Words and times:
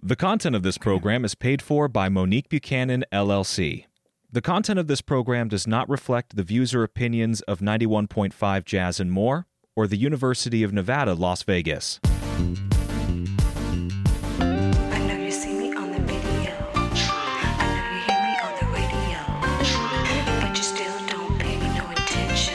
The 0.00 0.14
content 0.14 0.54
of 0.54 0.62
this 0.62 0.78
program 0.78 1.24
is 1.24 1.34
paid 1.34 1.60
for 1.60 1.88
by 1.88 2.08
Monique 2.08 2.48
Buchanan, 2.48 3.04
LLC. 3.12 3.86
The 4.30 4.40
content 4.40 4.78
of 4.78 4.86
this 4.86 5.00
program 5.00 5.48
does 5.48 5.66
not 5.66 5.88
reflect 5.88 6.36
the 6.36 6.44
views 6.44 6.72
or 6.72 6.84
opinions 6.84 7.40
of 7.42 7.58
91.5 7.58 8.64
Jazz 8.64 9.00
and 9.00 9.10
More 9.10 9.48
or 9.74 9.88
the 9.88 9.96
University 9.96 10.62
of 10.62 10.72
Nevada, 10.72 11.14
Las 11.14 11.42
Vegas. 11.42 11.98
I 12.04 12.14
know 15.04 15.16
you 15.16 15.32
see 15.32 15.52
me 15.52 15.74
on 15.74 15.90
the 15.90 15.98
video. 15.98 16.54
I 16.76 17.66
know 17.66 17.82
you 17.90 17.98
hear 18.06 18.22
me 18.22 18.38
on 18.38 18.54
the 18.60 18.66
radio. 18.72 19.18
But 20.40 20.56
you 20.56 20.62
still 20.62 20.96
don't 21.08 21.40
pay 21.40 21.58
me 21.58 21.76
no 21.76 21.90
attention. 21.90 22.54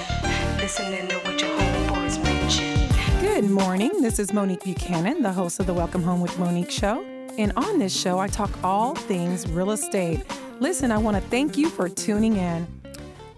Listening 0.59 1.09
to 1.09 1.15
what 1.17 1.41
your 1.41 1.49
homeboys 1.59 2.23
mention. 2.23 2.89
Good 3.19 3.49
morning. 3.49 4.01
This 4.01 4.17
is 4.17 4.31
Monique 4.31 4.63
Buchanan, 4.63 5.21
the 5.21 5.33
host 5.33 5.59
of 5.59 5.65
the 5.65 5.73
Welcome 5.73 6.03
Home 6.03 6.21
with 6.21 6.39
Monique 6.39 6.71
show. 6.71 7.05
And 7.37 7.51
on 7.55 7.79
this 7.79 7.99
show, 7.99 8.19
I 8.19 8.27
talk 8.27 8.51
all 8.63 8.93
things 8.93 9.49
real 9.49 9.71
estate. 9.71 10.21
Listen, 10.59 10.91
I 10.91 10.99
want 10.99 11.17
to 11.17 11.29
thank 11.29 11.57
you 11.57 11.69
for 11.69 11.89
tuning 11.89 12.37
in. 12.37 12.67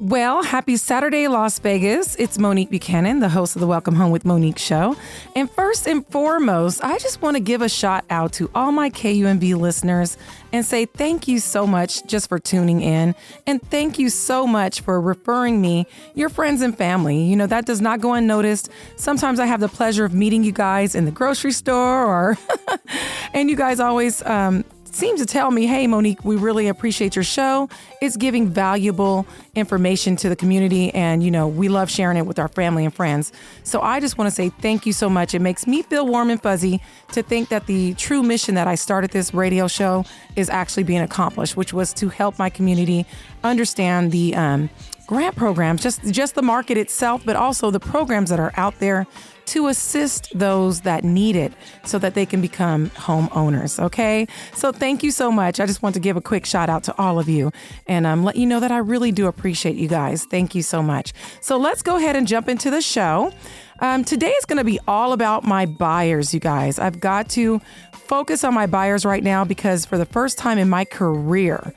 Well, 0.01 0.43
happy 0.43 0.75
Saturday, 0.75 1.29
Las 1.29 1.57
Vegas. 1.59 2.17
It's 2.17 2.37
Monique 2.37 2.69
Buchanan, 2.69 3.21
the 3.21 3.29
host 3.29 3.55
of 3.55 3.61
the 3.61 3.67
Welcome 3.67 3.95
Home 3.95 4.11
with 4.11 4.25
Monique 4.25 4.59
show. 4.59 4.97
And 5.37 5.49
first 5.49 5.87
and 5.87 6.05
foremost, 6.07 6.83
I 6.83 6.97
just 6.97 7.21
want 7.21 7.37
to 7.37 7.39
give 7.39 7.61
a 7.61 7.69
shout 7.69 8.03
out 8.09 8.33
to 8.33 8.51
all 8.53 8.73
my 8.73 8.89
KUNV 8.89 9.55
listeners 9.55 10.17
and 10.51 10.65
say 10.65 10.85
thank 10.85 11.29
you 11.29 11.39
so 11.39 11.65
much 11.65 12.05
just 12.07 12.27
for 12.27 12.39
tuning 12.39 12.81
in. 12.81 13.15
And 13.47 13.61
thank 13.61 13.97
you 13.97 14.09
so 14.09 14.45
much 14.45 14.81
for 14.81 14.99
referring 14.99 15.61
me, 15.61 15.87
your 16.13 16.27
friends 16.27 16.61
and 16.61 16.77
family. 16.77 17.23
You 17.23 17.37
know, 17.37 17.47
that 17.47 17.65
does 17.65 17.79
not 17.79 18.01
go 18.01 18.13
unnoticed. 18.13 18.69
Sometimes 18.97 19.39
I 19.39 19.45
have 19.45 19.61
the 19.61 19.69
pleasure 19.69 20.03
of 20.03 20.13
meeting 20.13 20.43
you 20.43 20.51
guys 20.51 20.93
in 20.93 21.05
the 21.05 21.11
grocery 21.11 21.53
store 21.53 22.05
or, 22.05 22.37
and 23.35 23.49
you 23.49 23.55
guys 23.57 23.79
always, 23.79 24.23
um, 24.23 24.63
seem 24.85 25.17
to 25.17 25.25
tell 25.25 25.51
me, 25.51 25.65
hey, 25.65 25.87
Monique, 25.87 26.23
we 26.23 26.37
really 26.37 26.69
appreciate 26.69 27.17
your 27.17 27.23
show. 27.23 27.67
It's 28.01 28.15
giving 28.15 28.47
valuable 28.47 29.27
information 29.53 30.15
to 30.17 30.29
the 30.29 30.37
community, 30.37 30.93
and 30.93 31.21
you 31.21 31.29
know, 31.29 31.49
we 31.49 31.67
love 31.67 31.91
sharing 31.91 32.15
it 32.15 32.25
with 32.25 32.39
our 32.39 32.47
family 32.47 32.85
and 32.85 32.93
friends. 32.93 33.33
So 33.63 33.81
I 33.81 33.99
just 33.99 34.17
want 34.17 34.29
to 34.29 34.35
say 34.35 34.49
thank 34.61 34.85
you 34.85 34.93
so 34.93 35.09
much. 35.09 35.33
It 35.33 35.39
makes 35.39 35.67
me 35.67 35.81
feel 35.81 36.07
warm 36.07 36.29
and 36.29 36.41
fuzzy 36.41 36.81
to 37.11 37.21
think 37.21 37.49
that 37.49 37.67
the 37.67 37.93
true 37.95 38.23
mission 38.23 38.55
that 38.55 38.67
I 38.67 38.75
started 38.75 39.11
this 39.11 39.33
radio 39.33 39.67
show 39.67 40.05
is 40.37 40.49
actually 40.49 40.83
being 40.83 41.01
accomplished, 41.01 41.57
which 41.57 41.73
was 41.73 41.93
to 41.95 42.07
help 42.07 42.39
my 42.39 42.49
community 42.49 43.05
understand 43.43 44.13
the 44.13 44.33
um, 44.33 44.69
grant 45.07 45.35
programs, 45.35 45.83
just 45.83 46.03
just 46.05 46.35
the 46.35 46.41
market 46.41 46.77
itself, 46.77 47.21
but 47.25 47.35
also 47.35 47.69
the 47.69 47.81
programs 47.81 48.29
that 48.29 48.39
are 48.39 48.53
out 48.55 48.79
there 48.79 49.05
to 49.47 49.67
assist 49.67 50.37
those 50.37 50.81
that 50.81 51.03
need 51.03 51.35
it 51.35 51.53
so 51.83 51.99
that 51.99 52.13
they 52.13 52.25
can 52.25 52.41
become 52.41 52.89
homeowners. 52.91 53.79
Okay. 53.79 54.27
So 54.53 54.71
thank 54.71 55.03
you 55.03 55.11
so 55.11 55.31
much. 55.31 55.59
I 55.59 55.65
just 55.65 55.81
want 55.81 55.95
to 55.95 56.01
give 56.01 56.17
a 56.17 56.21
quick 56.21 56.45
shout 56.45 56.69
out 56.69 56.83
to 56.85 56.95
all 56.97 57.19
of 57.19 57.29
you 57.29 57.51
and 57.87 58.05
um, 58.05 58.23
let 58.23 58.35
you 58.35 58.45
know 58.45 58.59
that 58.59 58.71
I 58.71 58.77
really 58.77 59.11
do 59.11 59.27
appreciate 59.27 59.75
you 59.75 59.87
guys. 59.87 60.25
Thank 60.25 60.55
you 60.55 60.63
so 60.63 60.81
much. 60.81 61.13
So 61.41 61.57
let's 61.57 61.81
go 61.81 61.97
ahead 61.97 62.15
and 62.15 62.27
jump 62.27 62.49
into 62.49 62.69
the 62.69 62.81
show. 62.81 63.31
Um, 63.79 64.05
today 64.05 64.31
is 64.31 64.45
going 64.45 64.57
to 64.57 64.63
be 64.63 64.79
all 64.87 65.11
about 65.11 65.43
my 65.43 65.65
buyers, 65.65 66.33
you 66.33 66.39
guys. 66.39 66.79
I've 66.79 66.99
got 66.99 67.29
to 67.29 67.59
focus 67.91 68.43
on 68.43 68.53
my 68.53 68.67
buyers 68.67 69.05
right 69.05 69.23
now 69.23 69.43
because 69.43 69.85
for 69.85 69.97
the 69.97 70.05
first 70.05 70.37
time 70.37 70.57
in 70.57 70.69
my 70.69 70.85
career, 70.85 71.73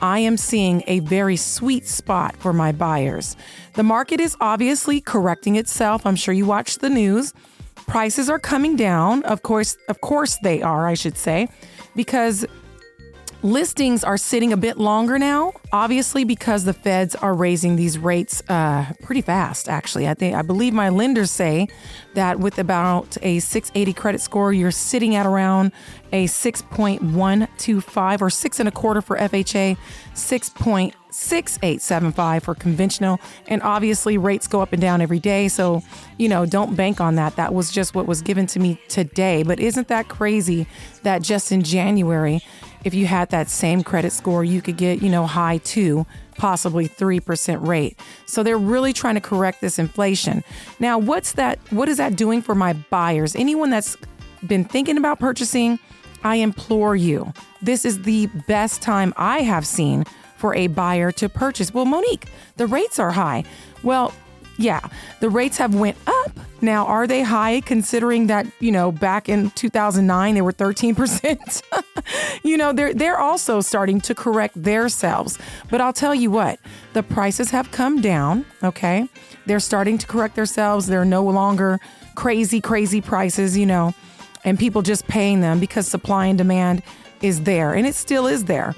I 0.00 0.18
am 0.18 0.36
seeing 0.36 0.82
a 0.86 1.00
very 1.00 1.36
sweet 1.36 1.86
spot 1.86 2.36
for 2.36 2.52
my 2.52 2.72
buyers. 2.72 3.36
The 3.74 3.82
market 3.82 4.20
is 4.20 4.36
obviously 4.40 5.00
correcting 5.00 5.56
itself. 5.56 6.04
I'm 6.04 6.16
sure 6.16 6.34
you 6.34 6.44
watch 6.44 6.78
the 6.78 6.90
news. 6.90 7.32
Prices 7.74 8.28
are 8.28 8.38
coming 8.38 8.76
down. 8.76 9.22
Of 9.24 9.42
course, 9.42 9.76
of 9.88 10.00
course 10.02 10.36
they 10.42 10.60
are, 10.60 10.86
I 10.86 10.94
should 10.94 11.16
say, 11.16 11.48
because 11.96 12.44
listings 13.42 14.04
are 14.04 14.16
sitting 14.16 14.52
a 14.52 14.56
bit 14.56 14.78
longer 14.78 15.18
now 15.18 15.52
obviously 15.72 16.22
because 16.24 16.64
the 16.64 16.72
feds 16.72 17.16
are 17.16 17.34
raising 17.34 17.74
these 17.76 17.98
rates 17.98 18.42
uh, 18.48 18.86
pretty 19.02 19.20
fast 19.22 19.68
actually. 19.68 20.08
I 20.08 20.14
think 20.14 20.36
i 20.36 20.42
believe 20.42 20.72
my 20.72 20.88
lenders 20.88 21.30
say 21.30 21.68
that 22.14 22.38
with 22.38 22.58
about 22.58 23.18
a 23.22 23.40
680 23.40 23.92
credit 23.94 24.20
score 24.20 24.52
you're 24.52 24.70
sitting 24.70 25.16
at 25.16 25.26
around 25.26 25.72
a 26.12 26.26
6.125 26.26 28.20
or 28.20 28.30
six 28.30 28.60
and 28.60 28.68
a 28.68 28.72
quarter 28.72 29.00
for 29.00 29.16
fha 29.16 29.76
6.6875 30.14 32.42
for 32.42 32.54
conventional 32.54 33.18
and 33.48 33.62
obviously 33.62 34.18
rates 34.18 34.46
go 34.46 34.60
up 34.60 34.72
and 34.72 34.82
down 34.82 35.00
every 35.00 35.18
day. 35.18 35.48
So 35.48 35.82
you 36.18 36.28
know 36.28 36.44
don't 36.44 36.76
bank 36.76 37.00
on 37.00 37.14
that. 37.16 37.36
That 37.36 37.54
was 37.54 37.70
just 37.70 37.94
what 37.94 38.06
was 38.06 38.20
given 38.20 38.46
to 38.48 38.60
me 38.60 38.78
today. 38.88 39.42
But 39.42 39.58
isn't 39.58 39.88
that 39.88 40.08
crazy 40.08 40.66
that 41.02 41.22
just 41.22 41.50
in 41.50 41.62
january 41.62 42.42
if 42.84 42.94
you 42.94 43.06
had 43.06 43.30
that 43.30 43.48
same 43.48 43.82
credit 43.82 44.12
score, 44.12 44.44
you 44.44 44.60
could 44.60 44.76
get, 44.76 45.02
you 45.02 45.10
know, 45.10 45.26
high 45.26 45.58
two, 45.58 46.06
possibly 46.36 46.88
3% 46.88 47.66
rate. 47.66 47.98
So 48.26 48.42
they're 48.42 48.58
really 48.58 48.92
trying 48.92 49.14
to 49.14 49.20
correct 49.20 49.60
this 49.60 49.78
inflation. 49.78 50.42
Now, 50.80 50.98
what's 50.98 51.32
that 51.32 51.58
what 51.70 51.88
is 51.88 51.98
that 51.98 52.16
doing 52.16 52.42
for 52.42 52.54
my 52.54 52.72
buyers? 52.72 53.36
Anyone 53.36 53.70
that's 53.70 53.96
been 54.46 54.64
thinking 54.64 54.96
about 54.96 55.18
purchasing, 55.20 55.78
I 56.24 56.36
implore 56.36 56.96
you. 56.96 57.32
This 57.60 57.84
is 57.84 58.02
the 58.02 58.26
best 58.46 58.82
time 58.82 59.12
I 59.16 59.42
have 59.42 59.66
seen 59.66 60.04
for 60.36 60.54
a 60.54 60.66
buyer 60.66 61.12
to 61.12 61.28
purchase. 61.28 61.72
Well, 61.72 61.84
Monique, 61.84 62.26
the 62.56 62.66
rates 62.66 62.98
are 62.98 63.12
high. 63.12 63.44
Well, 63.82 64.12
yeah, 64.58 64.80
the 65.20 65.30
rates 65.30 65.56
have 65.58 65.74
went 65.74 65.96
up. 66.06 66.32
Now, 66.62 66.86
are 66.86 67.08
they 67.08 67.22
high 67.22 67.60
considering 67.60 68.28
that, 68.28 68.46
you 68.60 68.70
know, 68.70 68.92
back 68.92 69.28
in 69.28 69.50
2009 69.50 70.34
they 70.36 70.42
were 70.42 70.52
13%? 70.52 71.62
you 72.44 72.56
know, 72.56 72.72
they're 72.72 72.94
they're 72.94 73.18
also 73.18 73.60
starting 73.60 74.00
to 74.02 74.14
correct 74.14 74.62
themselves. 74.62 75.40
But 75.70 75.80
I'll 75.80 75.92
tell 75.92 76.14
you 76.14 76.30
what, 76.30 76.60
the 76.92 77.02
prices 77.02 77.50
have 77.50 77.72
come 77.72 78.00
down, 78.00 78.46
okay? 78.62 79.08
They're 79.44 79.58
starting 79.58 79.98
to 79.98 80.06
correct 80.06 80.36
themselves. 80.36 80.86
They're 80.86 81.04
no 81.04 81.24
longer 81.24 81.80
crazy 82.14 82.60
crazy 82.60 83.00
prices, 83.00 83.58
you 83.58 83.66
know, 83.66 83.92
and 84.44 84.56
people 84.56 84.82
just 84.82 85.08
paying 85.08 85.40
them 85.40 85.58
because 85.58 85.88
supply 85.88 86.26
and 86.26 86.38
demand 86.38 86.84
is 87.22 87.42
there 87.42 87.74
and 87.74 87.88
it 87.88 87.96
still 87.96 88.28
is 88.28 88.44
there. 88.44 88.76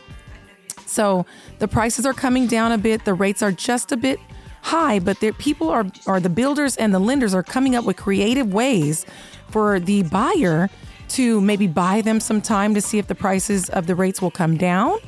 So, 0.87 1.27
the 1.59 1.69
prices 1.69 2.07
are 2.07 2.15
coming 2.15 2.47
down 2.47 2.73
a 2.73 2.79
bit, 2.79 3.05
the 3.05 3.15
rates 3.15 3.43
are 3.43 3.53
just 3.53 3.93
a 3.93 3.97
bit 3.97 4.19
high, 4.65 4.99
but 4.99 5.21
there 5.21 5.33
people 5.33 5.69
are 5.69 5.87
are 6.07 6.19
the 6.19 6.31
builders 6.31 6.77
and 6.77 6.93
the 6.93 6.99
lenders 6.99 7.35
are 7.35 7.43
coming 7.43 7.77
up 7.77 7.85
with 7.85 7.97
creative 7.97 8.53
ways 8.53 9.05
for 9.51 9.79
the 9.79 10.03
buyer 10.05 10.71
to 11.11 11.41
maybe 11.43 11.67
buy 11.67 12.01
them 12.01 12.19
some 12.19 12.41
time 12.41 12.75
to 12.75 12.81
see 12.81 12.99
if 12.99 13.07
the 13.07 13.15
prices 13.15 13.69
of 13.71 13.87
the 13.87 13.95
rates 13.95 14.23
will 14.23 14.31
come 14.31 14.57
down. 14.57 14.99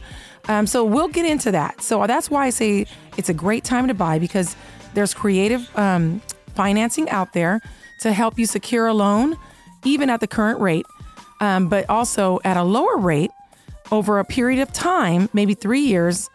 Um, 0.49 0.67
so 0.67 0.85
we'll 0.85 1.09
get 1.09 1.25
into 1.25 1.51
that. 1.51 1.83
So 1.83 2.07
that's 2.07 2.31
why 2.31 2.47
I 2.47 2.51
say 2.51 2.87
it's 3.17 3.31
a 3.31 3.35
great 3.35 3.65
time 3.65 3.89
to 3.89 3.95
buy 3.95 4.19
because 4.19 4.55
there's 4.95 5.15
creative 5.15 5.69
um, 5.77 6.21
financing 6.55 7.09
out 7.11 7.33
there 7.33 7.61
to 8.03 8.13
help 8.13 8.39
you 8.39 8.47
secure 8.47 8.87
a 8.87 8.95
loan, 8.95 9.37
even 9.85 10.11
at 10.11 10.21
the 10.21 10.27
current 10.27 10.61
rate, 10.61 10.87
um, 11.41 11.69
but 11.69 11.89
also 11.89 12.39
at 12.45 12.57
a 12.57 12.63
lower 12.63 12.99
rate 12.99 13.31
over 13.91 14.19
a 14.19 14.25
period 14.25 14.61
of 14.61 14.73
time, 14.73 15.29
maybe 15.33 15.55
three 15.55 15.81
years, 15.81 16.29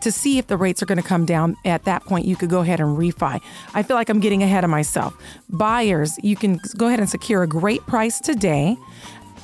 to 0.00 0.12
see 0.12 0.38
if 0.38 0.46
the 0.46 0.56
rates 0.56 0.82
are 0.82 0.86
going 0.86 1.00
to 1.00 1.06
come 1.06 1.24
down 1.24 1.56
at 1.64 1.84
that 1.84 2.04
point 2.04 2.26
you 2.26 2.36
could 2.36 2.50
go 2.50 2.60
ahead 2.60 2.80
and 2.80 2.96
refi. 2.96 3.40
I 3.74 3.82
feel 3.82 3.96
like 3.96 4.08
i'm 4.08 4.20
getting 4.20 4.42
ahead 4.42 4.64
of 4.64 4.70
myself. 4.70 5.16
Buyers 5.48 6.18
you 6.22 6.36
can 6.36 6.60
go 6.76 6.86
ahead 6.86 7.00
and 7.00 7.08
secure 7.08 7.42
a 7.42 7.46
great 7.46 7.84
price 7.86 8.20
today 8.20 8.76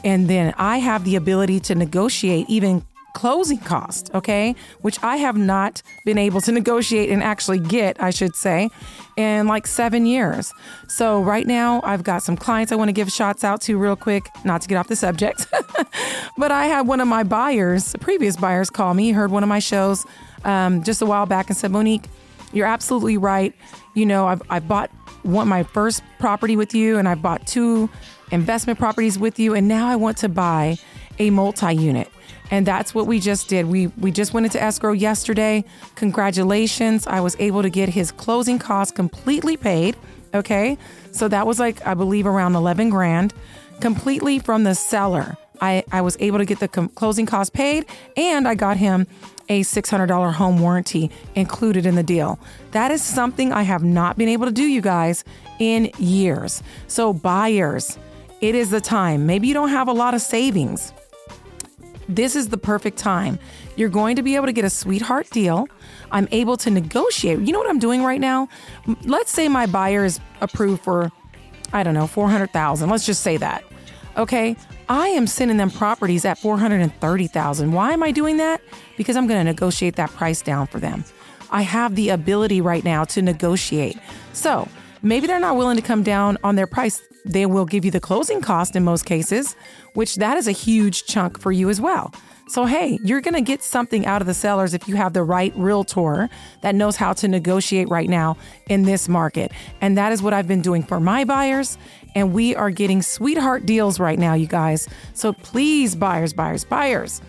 and 0.04 0.28
then 0.28 0.54
i 0.58 0.78
have 0.78 1.04
the 1.04 1.16
ability 1.16 1.60
to 1.60 1.74
negotiate 1.74 2.46
even 2.48 2.84
closing 3.14 3.58
cost 3.58 4.10
okay? 4.14 4.54
Which 4.82 5.02
i 5.02 5.16
have 5.16 5.36
not 5.36 5.82
been 6.04 6.18
able 6.18 6.40
to 6.42 6.52
negotiate 6.60 7.10
and 7.10 7.22
actually 7.22 7.60
get 7.60 8.00
i 8.02 8.10
should 8.10 8.34
say 8.36 8.70
in 9.16 9.46
like 9.46 9.64
seven 9.68 10.06
years. 10.06 10.52
So 10.88 11.22
right 11.22 11.46
now 11.46 11.80
i've 11.84 12.02
got 12.02 12.22
some 12.22 12.36
clients 12.36 12.72
i 12.72 12.76
want 12.76 12.88
to 12.88 12.92
give 12.92 13.10
shots 13.10 13.44
out 13.44 13.60
to 13.62 13.78
real 13.78 13.96
quick 13.96 14.28
not 14.44 14.60
to 14.62 14.68
get 14.68 14.76
off 14.76 14.88
the 14.88 14.96
subject 14.96 15.46
but 16.36 16.50
i 16.50 16.66
had 16.66 16.82
one 16.82 17.00
of 17.00 17.08
my 17.08 17.22
buyers 17.22 17.94
previous 18.00 18.36
buyers 18.36 18.68
call 18.70 18.94
me 18.94 19.12
heard 19.12 19.30
one 19.30 19.42
of 19.42 19.48
my 19.48 19.60
shows 19.60 20.04
um, 20.44 20.82
just 20.82 21.02
a 21.02 21.06
while 21.06 21.26
back 21.26 21.48
and 21.48 21.56
said, 21.56 21.70
Monique, 21.70 22.06
you're 22.52 22.66
absolutely 22.66 23.16
right. 23.16 23.54
You 23.94 24.06
know, 24.06 24.26
I've, 24.26 24.42
I've 24.50 24.68
bought 24.68 24.90
one 25.22 25.48
my 25.48 25.62
first 25.62 26.02
property 26.18 26.56
with 26.56 26.74
you, 26.74 26.98
and 26.98 27.08
I've 27.08 27.22
bought 27.22 27.46
two 27.46 27.88
investment 28.30 28.78
properties 28.78 29.18
with 29.18 29.38
you, 29.38 29.54
and 29.54 29.68
now 29.68 29.88
I 29.88 29.96
want 29.96 30.18
to 30.18 30.28
buy 30.28 30.76
a 31.18 31.30
multi-unit. 31.30 32.08
And 32.50 32.66
that's 32.66 32.94
what 32.94 33.06
we 33.06 33.20
just 33.20 33.48
did. 33.48 33.66
We 33.66 33.86
we 33.86 34.10
just 34.10 34.34
went 34.34 34.46
into 34.46 34.62
escrow 34.62 34.92
yesterday. 34.92 35.64
Congratulations. 35.94 37.06
I 37.06 37.20
was 37.20 37.36
able 37.38 37.62
to 37.62 37.70
get 37.70 37.88
his 37.88 38.12
closing 38.12 38.58
costs 38.58 38.92
completely 38.92 39.56
paid. 39.56 39.96
Okay. 40.34 40.76
So 41.10 41.28
that 41.28 41.46
was 41.46 41.58
like, 41.58 41.84
I 41.86 41.94
believe, 41.94 42.26
around 42.26 42.54
11 42.54 42.90
grand 42.90 43.32
completely 43.80 44.38
from 44.38 44.64
the 44.64 44.74
seller. 44.74 45.36
I, 45.60 45.84
I 45.92 46.00
was 46.00 46.16
able 46.20 46.38
to 46.38 46.44
get 46.44 46.58
the 46.58 46.68
com- 46.68 46.88
closing 46.90 47.26
costs 47.26 47.50
paid 47.50 47.86
and 48.16 48.46
I 48.48 48.54
got 48.54 48.76
him 48.76 49.06
a 49.48 49.60
$600 49.60 50.32
home 50.34 50.58
warranty 50.58 51.10
included 51.34 51.86
in 51.86 51.94
the 51.94 52.02
deal. 52.02 52.38
That 52.72 52.90
is 52.90 53.02
something 53.02 53.52
I 53.52 53.62
have 53.62 53.82
not 53.84 54.16
been 54.16 54.28
able 54.28 54.46
to 54.46 54.52
do, 54.52 54.62
you 54.62 54.80
guys, 54.80 55.24
in 55.58 55.90
years. 55.98 56.62
So, 56.86 57.12
buyers, 57.12 57.98
it 58.40 58.54
is 58.54 58.70
the 58.70 58.80
time. 58.80 59.26
Maybe 59.26 59.48
you 59.48 59.54
don't 59.54 59.68
have 59.70 59.88
a 59.88 59.92
lot 59.92 60.14
of 60.14 60.20
savings. 60.20 60.92
this 62.08 62.36
is 62.36 62.48
the 62.48 62.58
perfect 62.58 62.98
time. 62.98 63.38
You're 63.76 63.88
going 63.88 64.16
to 64.16 64.22
be 64.22 64.36
able 64.36 64.46
to 64.46 64.52
get 64.52 64.64
a 64.64 64.70
sweetheart 64.70 65.30
deal. 65.30 65.66
I'm 66.12 66.28
able 66.30 66.56
to 66.58 66.70
negotiate. 66.70 67.40
You 67.40 67.52
know 67.52 67.58
what 67.58 67.68
I'm 67.68 67.78
doing 67.78 68.02
right 68.02 68.20
now? 68.20 68.48
Let's 69.04 69.30
say 69.30 69.48
my 69.48 69.66
buyer 69.66 70.04
is 70.04 70.20
approved 70.40 70.82
for, 70.82 71.10
I 71.72 71.82
don't 71.82 71.94
know, 71.94 72.06
400,000. 72.06 72.88
Let's 72.90 73.06
just 73.06 73.22
say 73.22 73.36
that. 73.38 73.64
Okay. 74.16 74.56
I 74.88 75.08
am 75.08 75.26
sending 75.26 75.56
them 75.56 75.70
properties 75.70 76.24
at 76.24 76.38
430,000. 76.38 77.72
Why 77.72 77.92
am 77.92 78.02
I 78.02 78.10
doing 78.10 78.36
that? 78.38 78.60
Because 78.96 79.16
I'm 79.16 79.26
going 79.26 79.40
to 79.40 79.44
negotiate 79.44 79.96
that 79.96 80.10
price 80.10 80.42
down 80.42 80.66
for 80.66 80.78
them. 80.78 81.04
I 81.50 81.62
have 81.62 81.94
the 81.94 82.10
ability 82.10 82.60
right 82.60 82.84
now 82.84 83.04
to 83.04 83.22
negotiate. 83.22 83.98
So 84.32 84.68
maybe 85.02 85.26
they're 85.26 85.40
not 85.40 85.56
willing 85.56 85.76
to 85.76 85.82
come 85.82 86.02
down 86.02 86.38
on 86.44 86.56
their 86.56 86.66
price. 86.66 87.02
They 87.24 87.46
will 87.46 87.64
give 87.64 87.84
you 87.84 87.90
the 87.90 88.00
closing 88.00 88.40
cost 88.40 88.76
in 88.76 88.84
most 88.84 89.06
cases, 89.06 89.56
which 89.94 90.16
that 90.16 90.36
is 90.36 90.48
a 90.48 90.52
huge 90.52 91.06
chunk 91.06 91.40
for 91.40 91.52
you 91.52 91.70
as 91.70 91.80
well. 91.80 92.12
So, 92.46 92.66
hey, 92.66 92.98
you're 93.02 93.22
going 93.22 93.34
to 93.34 93.40
get 93.40 93.62
something 93.62 94.04
out 94.04 94.20
of 94.20 94.26
the 94.26 94.34
sellers 94.34 94.74
if 94.74 94.86
you 94.86 94.96
have 94.96 95.14
the 95.14 95.22
right 95.22 95.52
realtor 95.56 96.28
that 96.60 96.74
knows 96.74 96.96
how 96.96 97.14
to 97.14 97.26
negotiate 97.26 97.88
right 97.88 98.08
now 98.08 98.36
in 98.68 98.82
this 98.82 99.08
market. 99.08 99.50
And 99.80 99.96
that 99.96 100.12
is 100.12 100.20
what 100.20 100.34
I've 100.34 100.46
been 100.46 100.60
doing 100.60 100.82
for 100.82 101.00
my 101.00 101.24
buyers. 101.24 101.78
And 102.14 102.32
we 102.32 102.54
are 102.54 102.70
getting 102.70 103.02
sweetheart 103.02 103.66
deals 103.66 103.98
right 103.98 104.18
now, 104.18 104.34
you 104.34 104.46
guys. 104.46 104.88
So, 105.14 105.32
please, 105.32 105.94
buyers, 105.94 106.32
buyers, 106.32 106.64
buyers, 106.64 107.20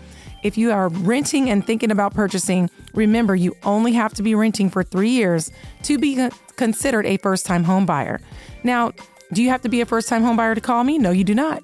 if 0.42 0.56
you 0.56 0.70
are 0.70 0.88
renting 0.88 1.50
and 1.50 1.66
thinking 1.66 1.90
about 1.90 2.14
purchasing, 2.14 2.70
remember 2.94 3.34
you 3.34 3.56
only 3.64 3.92
have 3.94 4.14
to 4.14 4.22
be 4.22 4.34
renting 4.34 4.70
for 4.70 4.84
three 4.84 5.10
years 5.10 5.50
to 5.82 5.98
be 5.98 6.28
considered 6.56 7.04
a 7.06 7.16
first 7.16 7.46
time 7.46 7.64
home 7.64 7.84
buyer. 7.84 8.20
Now, 8.62 8.92
do 9.32 9.42
you 9.42 9.48
have 9.48 9.62
to 9.62 9.68
be 9.68 9.80
a 9.80 9.86
first 9.86 10.08
time 10.08 10.22
home 10.22 10.36
buyer 10.36 10.54
to 10.54 10.60
call 10.60 10.84
me? 10.84 10.98
No, 10.98 11.10
you 11.10 11.24
do 11.24 11.34
not. 11.34 11.62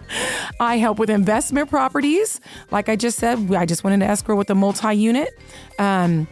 I 0.60 0.76
help 0.76 0.98
with 0.98 1.08
investment 1.08 1.70
properties. 1.70 2.40
Like 2.70 2.88
I 2.88 2.96
just 2.96 3.18
said, 3.18 3.52
I 3.54 3.64
just 3.64 3.82
went 3.82 3.94
into 3.94 4.06
escrow 4.06 4.36
with 4.36 4.50
a 4.50 4.54
multi 4.54 4.92
unit. 4.92 5.30
Um, 5.78 6.28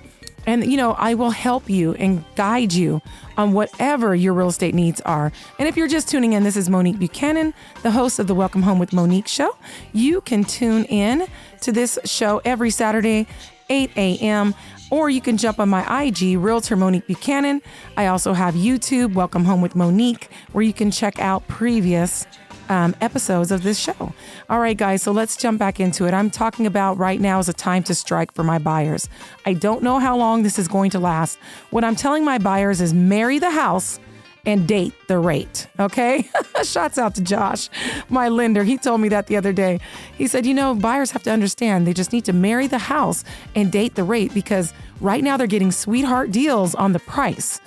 and, 0.46 0.64
you 0.64 0.76
know, 0.76 0.92
I 0.92 1.14
will 1.14 1.30
help 1.30 1.68
you 1.68 1.94
and 1.94 2.24
guide 2.34 2.72
you 2.72 3.02
on 3.36 3.52
whatever 3.52 4.14
your 4.14 4.34
real 4.34 4.48
estate 4.48 4.74
needs 4.74 5.00
are. 5.02 5.32
And 5.58 5.68
if 5.68 5.76
you're 5.76 5.88
just 5.88 6.08
tuning 6.08 6.32
in, 6.32 6.42
this 6.44 6.56
is 6.56 6.68
Monique 6.68 6.98
Buchanan, 6.98 7.54
the 7.82 7.90
host 7.90 8.18
of 8.18 8.26
the 8.26 8.34
Welcome 8.34 8.62
Home 8.62 8.78
with 8.78 8.92
Monique 8.92 9.28
show. 9.28 9.56
You 9.92 10.20
can 10.20 10.44
tune 10.44 10.84
in 10.84 11.26
to 11.60 11.72
this 11.72 11.98
show 12.04 12.40
every 12.44 12.70
Saturday, 12.70 13.26
8 13.68 13.90
a.m 13.96 14.54
or 14.90 15.08
you 15.08 15.20
can 15.20 15.36
jump 15.36 15.58
on 15.58 15.68
my 15.68 16.02
IG, 16.02 16.36
Realtor 16.38 16.76
Monique 16.76 17.06
Buchanan. 17.06 17.62
I 17.96 18.06
also 18.06 18.32
have 18.32 18.54
YouTube, 18.54 19.14
Welcome 19.14 19.44
Home 19.44 19.62
with 19.62 19.76
Monique, 19.76 20.28
where 20.52 20.62
you 20.62 20.72
can 20.72 20.90
check 20.90 21.18
out 21.20 21.46
previous 21.48 22.26
um, 22.70 22.94
episodes 23.00 23.50
of 23.50 23.62
this 23.62 23.78
show. 23.78 24.14
All 24.48 24.60
right, 24.60 24.76
guys, 24.76 25.02
so 25.02 25.12
let's 25.12 25.36
jump 25.36 25.58
back 25.58 25.80
into 25.80 26.06
it. 26.06 26.14
I'm 26.14 26.30
talking 26.30 26.66
about 26.66 26.96
right 26.96 27.20
now 27.20 27.38
is 27.40 27.48
a 27.48 27.52
time 27.52 27.82
to 27.82 27.94
strike 27.94 28.32
for 28.32 28.44
my 28.44 28.58
buyers. 28.58 29.08
I 29.44 29.54
don't 29.54 29.82
know 29.82 29.98
how 29.98 30.16
long 30.16 30.44
this 30.44 30.58
is 30.58 30.68
going 30.68 30.90
to 30.92 31.00
last. 31.00 31.38
What 31.70 31.84
I'm 31.84 31.96
telling 31.96 32.24
my 32.24 32.38
buyers 32.38 32.80
is 32.80 32.94
marry 32.94 33.38
the 33.38 33.50
house 33.50 33.98
and 34.46 34.66
date 34.66 34.94
the 35.08 35.18
rate. 35.18 35.66
Okay. 35.78 36.30
Shots 36.62 36.96
out 36.96 37.14
to 37.16 37.20
Josh, 37.22 37.68
my 38.08 38.28
lender. 38.28 38.62
He 38.62 38.78
told 38.78 39.00
me 39.00 39.08
that 39.10 39.26
the 39.26 39.36
other 39.36 39.52
day. 39.52 39.80
He 40.16 40.28
said, 40.28 40.46
you 40.46 40.54
know, 40.54 40.74
buyers 40.74 41.10
have 41.10 41.24
to 41.24 41.30
understand 41.30 41.86
they 41.86 41.92
just 41.92 42.12
need 42.12 42.24
to 42.26 42.32
marry 42.32 42.66
the 42.68 42.78
house 42.78 43.24
and 43.54 43.70
date 43.70 43.96
the 43.96 44.04
rate 44.04 44.32
because 44.32 44.72
right 45.00 45.22
now 45.22 45.36
they're 45.36 45.46
getting 45.46 45.72
sweetheart 45.72 46.30
deals 46.30 46.74
on 46.76 46.92
the 46.92 47.00
price. 47.00 47.60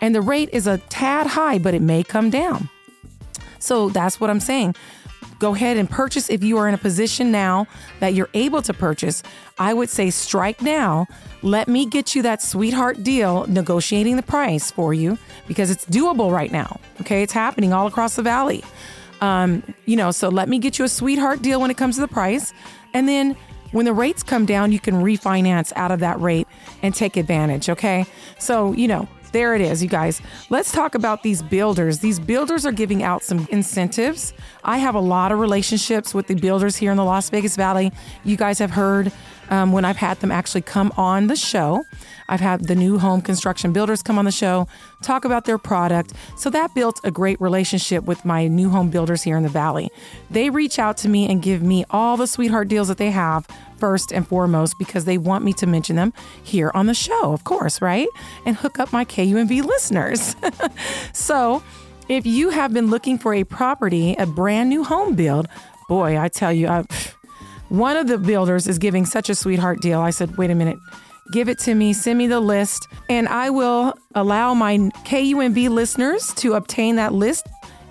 And 0.00 0.14
the 0.14 0.20
rate 0.20 0.50
is 0.52 0.66
a 0.66 0.78
tad 0.78 1.28
high, 1.28 1.58
but 1.58 1.74
it 1.74 1.82
may 1.82 2.02
come 2.02 2.28
down. 2.28 2.68
So 3.58 3.88
that's 3.88 4.20
what 4.20 4.30
I'm 4.30 4.40
saying. 4.40 4.74
Go 5.38 5.54
ahead 5.54 5.76
and 5.76 5.88
purchase 5.88 6.30
if 6.30 6.42
you 6.42 6.58
are 6.58 6.68
in 6.68 6.74
a 6.74 6.78
position 6.78 7.30
now 7.30 7.66
that 8.00 8.14
you're 8.14 8.30
able 8.34 8.60
to 8.62 8.74
purchase. 8.74 9.22
I 9.58 9.72
would 9.72 9.88
say 9.88 10.10
strike 10.10 10.62
now. 10.62 11.06
Let 11.42 11.68
me 11.68 11.86
get 11.86 12.16
you 12.16 12.22
that 12.22 12.42
sweetheart 12.42 13.04
deal 13.04 13.46
negotiating 13.46 14.16
the 14.16 14.22
price 14.22 14.70
for 14.70 14.92
you 14.92 15.16
because 15.46 15.70
it's 15.70 15.84
doable 15.86 16.32
right 16.32 16.50
now. 16.50 16.80
Okay, 17.00 17.22
it's 17.22 17.32
happening 17.32 17.72
all 17.72 17.86
across 17.86 18.16
the 18.16 18.22
valley. 18.22 18.64
Um, 19.20 19.62
you 19.84 19.96
know, 19.96 20.10
so 20.10 20.28
let 20.28 20.48
me 20.48 20.58
get 20.58 20.78
you 20.78 20.84
a 20.84 20.88
sweetheart 20.88 21.42
deal 21.42 21.60
when 21.60 21.70
it 21.70 21.76
comes 21.76 21.96
to 21.96 22.00
the 22.00 22.08
price. 22.08 22.52
And 22.92 23.08
then 23.08 23.36
when 23.72 23.84
the 23.84 23.92
rates 23.92 24.22
come 24.22 24.46
down, 24.46 24.72
you 24.72 24.80
can 24.80 24.94
refinance 24.96 25.72
out 25.76 25.90
of 25.90 26.00
that 26.00 26.20
rate 26.20 26.48
and 26.82 26.94
take 26.94 27.16
advantage. 27.16 27.68
Okay. 27.68 28.06
So, 28.38 28.72
you 28.72 28.88
know, 28.88 29.08
there 29.30 29.54
it 29.54 29.60
is, 29.60 29.82
you 29.82 29.88
guys. 29.88 30.20
Let's 30.50 30.72
talk 30.72 30.94
about 30.94 31.22
these 31.22 31.42
builders. 31.42 31.98
These 31.98 32.18
builders 32.18 32.66
are 32.66 32.72
giving 32.72 33.02
out 33.02 33.22
some 33.22 33.46
incentives. 33.50 34.32
I 34.64 34.78
have 34.78 34.94
a 34.94 35.00
lot 35.00 35.32
of 35.32 35.38
relationships 35.38 36.14
with 36.14 36.26
the 36.26 36.34
builders 36.34 36.76
here 36.76 36.90
in 36.90 36.96
the 36.96 37.04
Las 37.04 37.30
Vegas 37.30 37.56
Valley. 37.56 37.92
You 38.24 38.36
guys 38.36 38.58
have 38.58 38.70
heard 38.70 39.12
um, 39.50 39.72
when 39.72 39.84
I've 39.84 39.96
had 39.96 40.20
them 40.20 40.30
actually 40.30 40.62
come 40.62 40.92
on 40.96 41.26
the 41.26 41.36
show. 41.36 41.84
I've 42.28 42.40
had 42.40 42.66
the 42.66 42.74
new 42.74 42.98
home 42.98 43.22
construction 43.22 43.72
builders 43.72 44.02
come 44.02 44.18
on 44.18 44.24
the 44.24 44.32
show, 44.32 44.68
talk 45.02 45.24
about 45.24 45.44
their 45.44 45.58
product. 45.58 46.12
So 46.36 46.50
that 46.50 46.74
built 46.74 47.00
a 47.04 47.10
great 47.10 47.40
relationship 47.40 48.04
with 48.04 48.24
my 48.24 48.46
new 48.48 48.70
home 48.70 48.90
builders 48.90 49.22
here 49.22 49.36
in 49.36 49.42
the 49.42 49.48
Valley. 49.48 49.90
They 50.30 50.50
reach 50.50 50.78
out 50.78 50.96
to 50.98 51.08
me 51.08 51.28
and 51.30 51.42
give 51.42 51.62
me 51.62 51.84
all 51.90 52.16
the 52.16 52.26
sweetheart 52.26 52.68
deals 52.68 52.88
that 52.88 52.98
they 52.98 53.10
have 53.10 53.46
first 53.78 54.12
and 54.12 54.26
foremost 54.26 54.74
because 54.78 55.04
they 55.04 55.18
want 55.18 55.44
me 55.44 55.52
to 55.54 55.66
mention 55.66 55.96
them 55.96 56.12
here 56.42 56.70
on 56.74 56.86
the 56.86 56.94
show, 56.94 57.32
of 57.32 57.44
course, 57.44 57.80
right? 57.80 58.08
And 58.44 58.56
hook 58.56 58.78
up 58.78 58.92
my 58.92 59.04
KUNV 59.04 59.64
listeners. 59.64 60.36
so, 61.12 61.62
if 62.08 62.24
you 62.24 62.48
have 62.50 62.72
been 62.72 62.88
looking 62.88 63.18
for 63.18 63.34
a 63.34 63.44
property, 63.44 64.14
a 64.18 64.24
brand 64.24 64.70
new 64.70 64.82
home 64.82 65.14
build, 65.14 65.46
boy, 65.88 66.18
I 66.18 66.28
tell 66.28 66.52
you, 66.52 66.66
I, 66.66 66.84
one 67.68 67.96
of 67.96 68.06
the 68.06 68.18
builders 68.18 68.66
is 68.66 68.78
giving 68.78 69.04
such 69.04 69.28
a 69.28 69.34
sweetheart 69.34 69.80
deal. 69.80 70.00
I 70.00 70.10
said, 70.10 70.36
wait 70.36 70.50
a 70.50 70.54
minute, 70.54 70.78
give 71.32 71.48
it 71.48 71.58
to 71.60 71.74
me, 71.74 71.92
send 71.92 72.18
me 72.18 72.26
the 72.26 72.40
list, 72.40 72.88
and 73.08 73.28
I 73.28 73.50
will 73.50 73.94
allow 74.14 74.54
my 74.54 74.78
KUNV 74.78 75.68
listeners 75.68 76.32
to 76.34 76.54
obtain 76.54 76.96
that 76.96 77.12
list 77.12 77.48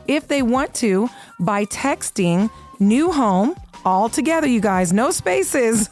if 0.07 0.27
they 0.27 0.41
want 0.41 0.73
to 0.75 1.09
by 1.39 1.65
texting 1.65 2.49
new 2.79 3.11
home 3.11 3.55
all 3.85 4.09
together, 4.09 4.47
you 4.47 4.59
guys, 4.59 4.91
no 4.91 5.11
spaces. 5.11 5.89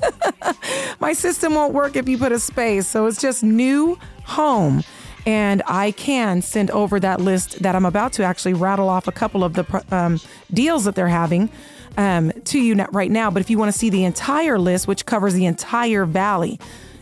my 1.00 1.14
system 1.14 1.56
won't 1.56 1.74
work 1.74 1.96
if 1.96 2.10
you 2.10 2.18
put 2.18 2.32
a 2.32 2.40
space. 2.40 2.88
So 2.88 3.06
it's 3.06 3.22
just 3.22 3.44
new 3.44 3.98
home. 4.24 4.84
And 5.26 5.64
I 5.66 5.92
can 5.92 6.42
send 6.42 6.72
over 6.72 7.00
that 7.00 7.22
list 7.22 7.64
that 7.64 7.76
I'm 7.76 7.86
about 7.86 8.14
to 8.14 8.24
actually 8.24 8.54
rattle 8.54 8.90
off 8.90 9.08
a 9.08 9.12
couple 9.12 9.44
of 9.44 9.54
the 9.54 9.84
um, 9.92 10.20
deals 10.54 10.84
that 10.86 10.96
they're 10.96 11.08
having 11.08 11.50
um, 11.98 12.32
to 12.46 12.60
you 12.60 12.76
right 12.92 13.12
now. 13.12 13.32
But 13.32 13.42
if 13.42 13.50
you 13.50 13.58
want 13.58 13.72
to 13.72 13.78
see 13.78 13.90
the 13.90 14.04
entire 14.04 14.60
list, 14.60 14.88
which 14.88 15.06
covers 15.06 15.34
the 15.34 15.46
entire 15.46 16.06
valley, 16.06 16.60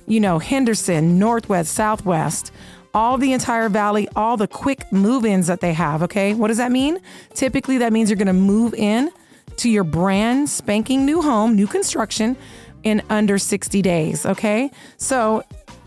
you 0.08 0.20
know, 0.20 0.40
Henderson, 0.40 1.18
Northwest, 1.20 1.74
Southwest, 1.74 2.52
all 2.94 3.18
the 3.18 3.34
entire 3.34 3.70
valley, 3.70 4.08
all 4.16 4.38
the 4.38 4.48
quick 4.48 4.92
move 4.92 5.26
ins 5.26 5.48
that 5.48 5.62
they 5.62 5.74
have. 5.74 6.04
Okay. 6.04 6.34
What 6.34 6.50
does 6.50 6.58
that 6.58 6.72
mean? 6.72 7.00
Typically, 7.34 7.80
that 7.80 7.92
means 7.92 8.10
you're 8.10 8.18
going 8.18 8.28
to 8.28 8.34
move 8.34 8.74
in 8.74 9.12
to 9.58 9.70
your 9.70 9.84
brand 9.84 10.50
spanking 10.50 11.06
new 11.06 11.22
home, 11.22 11.56
new 11.56 11.68
construction 11.68 12.36
in 12.84 13.02
under 13.10 13.38
60 13.38 13.82
days. 13.82 14.26
Okay. 14.26 14.70
So 14.98 15.44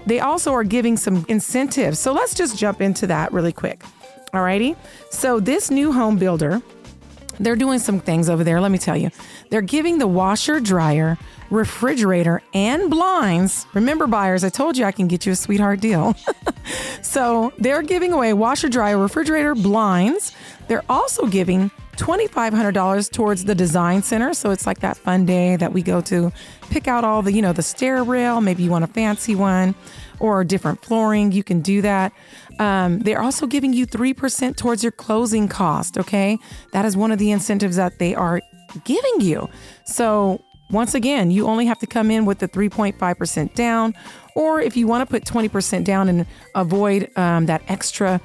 they 0.06 0.20
also 0.20 0.52
are 0.52 0.64
giving 0.64 0.96
some 0.96 1.24
incentives. 1.28 1.98
So 1.98 2.12
let's 2.12 2.34
just 2.34 2.56
jump 2.56 2.80
into 2.80 3.06
that 3.08 3.32
really 3.32 3.52
quick. 3.52 3.82
Alrighty. 4.32 4.76
So 5.10 5.40
this 5.40 5.70
new 5.70 5.92
home 5.92 6.18
builder, 6.18 6.60
they're 7.38 7.56
doing 7.56 7.78
some 7.78 8.00
things 8.00 8.28
over 8.28 8.44
there. 8.44 8.60
Let 8.60 8.70
me 8.70 8.78
tell 8.78 8.96
you. 8.96 9.10
They're 9.50 9.62
giving 9.62 9.98
the 9.98 10.06
washer, 10.06 10.60
dryer, 10.60 11.18
refrigerator, 11.50 12.42
and 12.54 12.90
blinds. 12.90 13.66
Remember, 13.74 14.06
buyers, 14.06 14.44
I 14.44 14.48
told 14.48 14.76
you 14.76 14.84
I 14.84 14.92
can 14.92 15.06
get 15.08 15.26
you 15.26 15.32
a 15.32 15.36
sweetheart 15.36 15.80
deal. 15.80 16.14
so 17.02 17.52
they're 17.58 17.82
giving 17.82 18.12
away 18.12 18.32
washer, 18.32 18.68
dryer, 18.68 18.98
refrigerator, 18.98 19.54
blinds. 19.54 20.32
They're 20.68 20.84
also 20.88 21.26
giving 21.26 21.70
$2,500 21.96 23.10
towards 23.10 23.44
the 23.44 23.54
design 23.54 24.02
center. 24.02 24.34
So 24.34 24.50
it's 24.50 24.66
like 24.66 24.80
that 24.80 24.96
fun 24.96 25.24
day 25.24 25.56
that 25.56 25.72
we 25.72 25.82
go 25.82 26.00
to 26.02 26.32
pick 26.70 26.88
out 26.88 27.04
all 27.04 27.22
the, 27.22 27.32
you 27.32 27.42
know, 27.42 27.52
the 27.52 27.62
stair 27.62 28.04
rail. 28.04 28.40
Maybe 28.40 28.62
you 28.62 28.70
want 28.70 28.84
a 28.84 28.88
fancy 28.88 29.34
one 29.34 29.74
or 30.20 30.44
different 30.44 30.84
flooring. 30.84 31.32
You 31.32 31.44
can 31.44 31.60
do 31.60 31.82
that. 31.82 32.12
Um, 32.58 33.00
they're 33.00 33.20
also 33.20 33.46
giving 33.46 33.72
you 33.72 33.86
3% 33.86 34.56
towards 34.56 34.82
your 34.82 34.92
closing 34.92 35.48
cost. 35.48 35.98
Okay. 35.98 36.38
That 36.72 36.84
is 36.84 36.96
one 36.96 37.12
of 37.12 37.18
the 37.18 37.30
incentives 37.30 37.76
that 37.76 37.98
they 37.98 38.14
are 38.14 38.40
giving 38.84 39.20
you. 39.20 39.48
So 39.84 40.40
once 40.70 40.94
again, 40.94 41.30
you 41.30 41.46
only 41.46 41.66
have 41.66 41.78
to 41.78 41.86
come 41.86 42.10
in 42.10 42.24
with 42.24 42.38
the 42.38 42.48
3.5% 42.48 43.54
down, 43.54 43.94
or 44.34 44.60
if 44.60 44.76
you 44.76 44.86
want 44.86 45.08
to 45.08 45.12
put 45.12 45.24
20% 45.24 45.84
down 45.84 46.08
and 46.08 46.26
avoid 46.54 47.10
um, 47.16 47.46
that 47.46 47.62
extra, 47.68 48.20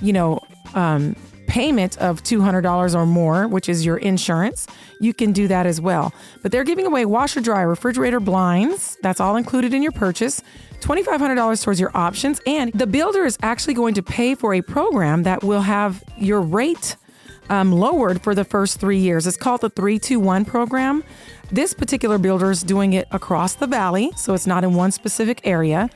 you 0.00 0.12
know, 0.12 0.40
um, 0.74 1.16
payment 1.48 1.98
of 1.98 2.22
$200 2.22 2.94
or 2.94 3.06
more, 3.06 3.48
which 3.48 3.68
is 3.68 3.84
your 3.84 3.96
insurance, 3.96 4.68
you 5.00 5.12
can 5.12 5.32
do 5.32 5.48
that 5.48 5.66
as 5.66 5.80
well. 5.80 6.14
But 6.42 6.52
they're 6.52 6.64
giving 6.64 6.86
away 6.86 7.04
washer, 7.06 7.40
dryer, 7.40 7.68
refrigerator, 7.68 8.20
blinds. 8.20 8.96
That's 9.02 9.18
all 9.18 9.34
included 9.36 9.74
in 9.74 9.82
your 9.82 9.90
purchase. 9.90 10.42
$2,500 10.80 11.64
towards 11.64 11.80
your 11.80 11.90
options. 11.94 12.40
And 12.46 12.72
the 12.72 12.86
builder 12.86 13.24
is 13.24 13.38
actually 13.42 13.74
going 13.74 13.94
to 13.94 14.02
pay 14.02 14.34
for 14.34 14.54
a 14.54 14.62
program 14.62 15.22
that 15.24 15.42
will 15.42 15.62
have 15.62 16.02
your 16.18 16.40
rate 16.40 16.96
um, 17.50 17.72
lowered 17.72 18.22
for 18.22 18.34
the 18.34 18.44
first 18.44 18.80
three 18.80 18.98
years. 18.98 19.26
It's 19.26 19.36
called 19.36 19.60
the 19.60 19.70
321 19.70 20.44
program. 20.44 21.04
This 21.50 21.74
particular 21.74 22.16
builder 22.16 22.50
is 22.50 22.62
doing 22.62 22.92
it 22.92 23.08
across 23.10 23.54
the 23.54 23.66
valley, 23.66 24.12
so 24.16 24.34
it's 24.34 24.46
not 24.46 24.62
in 24.62 24.74
one 24.74 24.92
specific 24.92 25.40
area. 25.44 25.90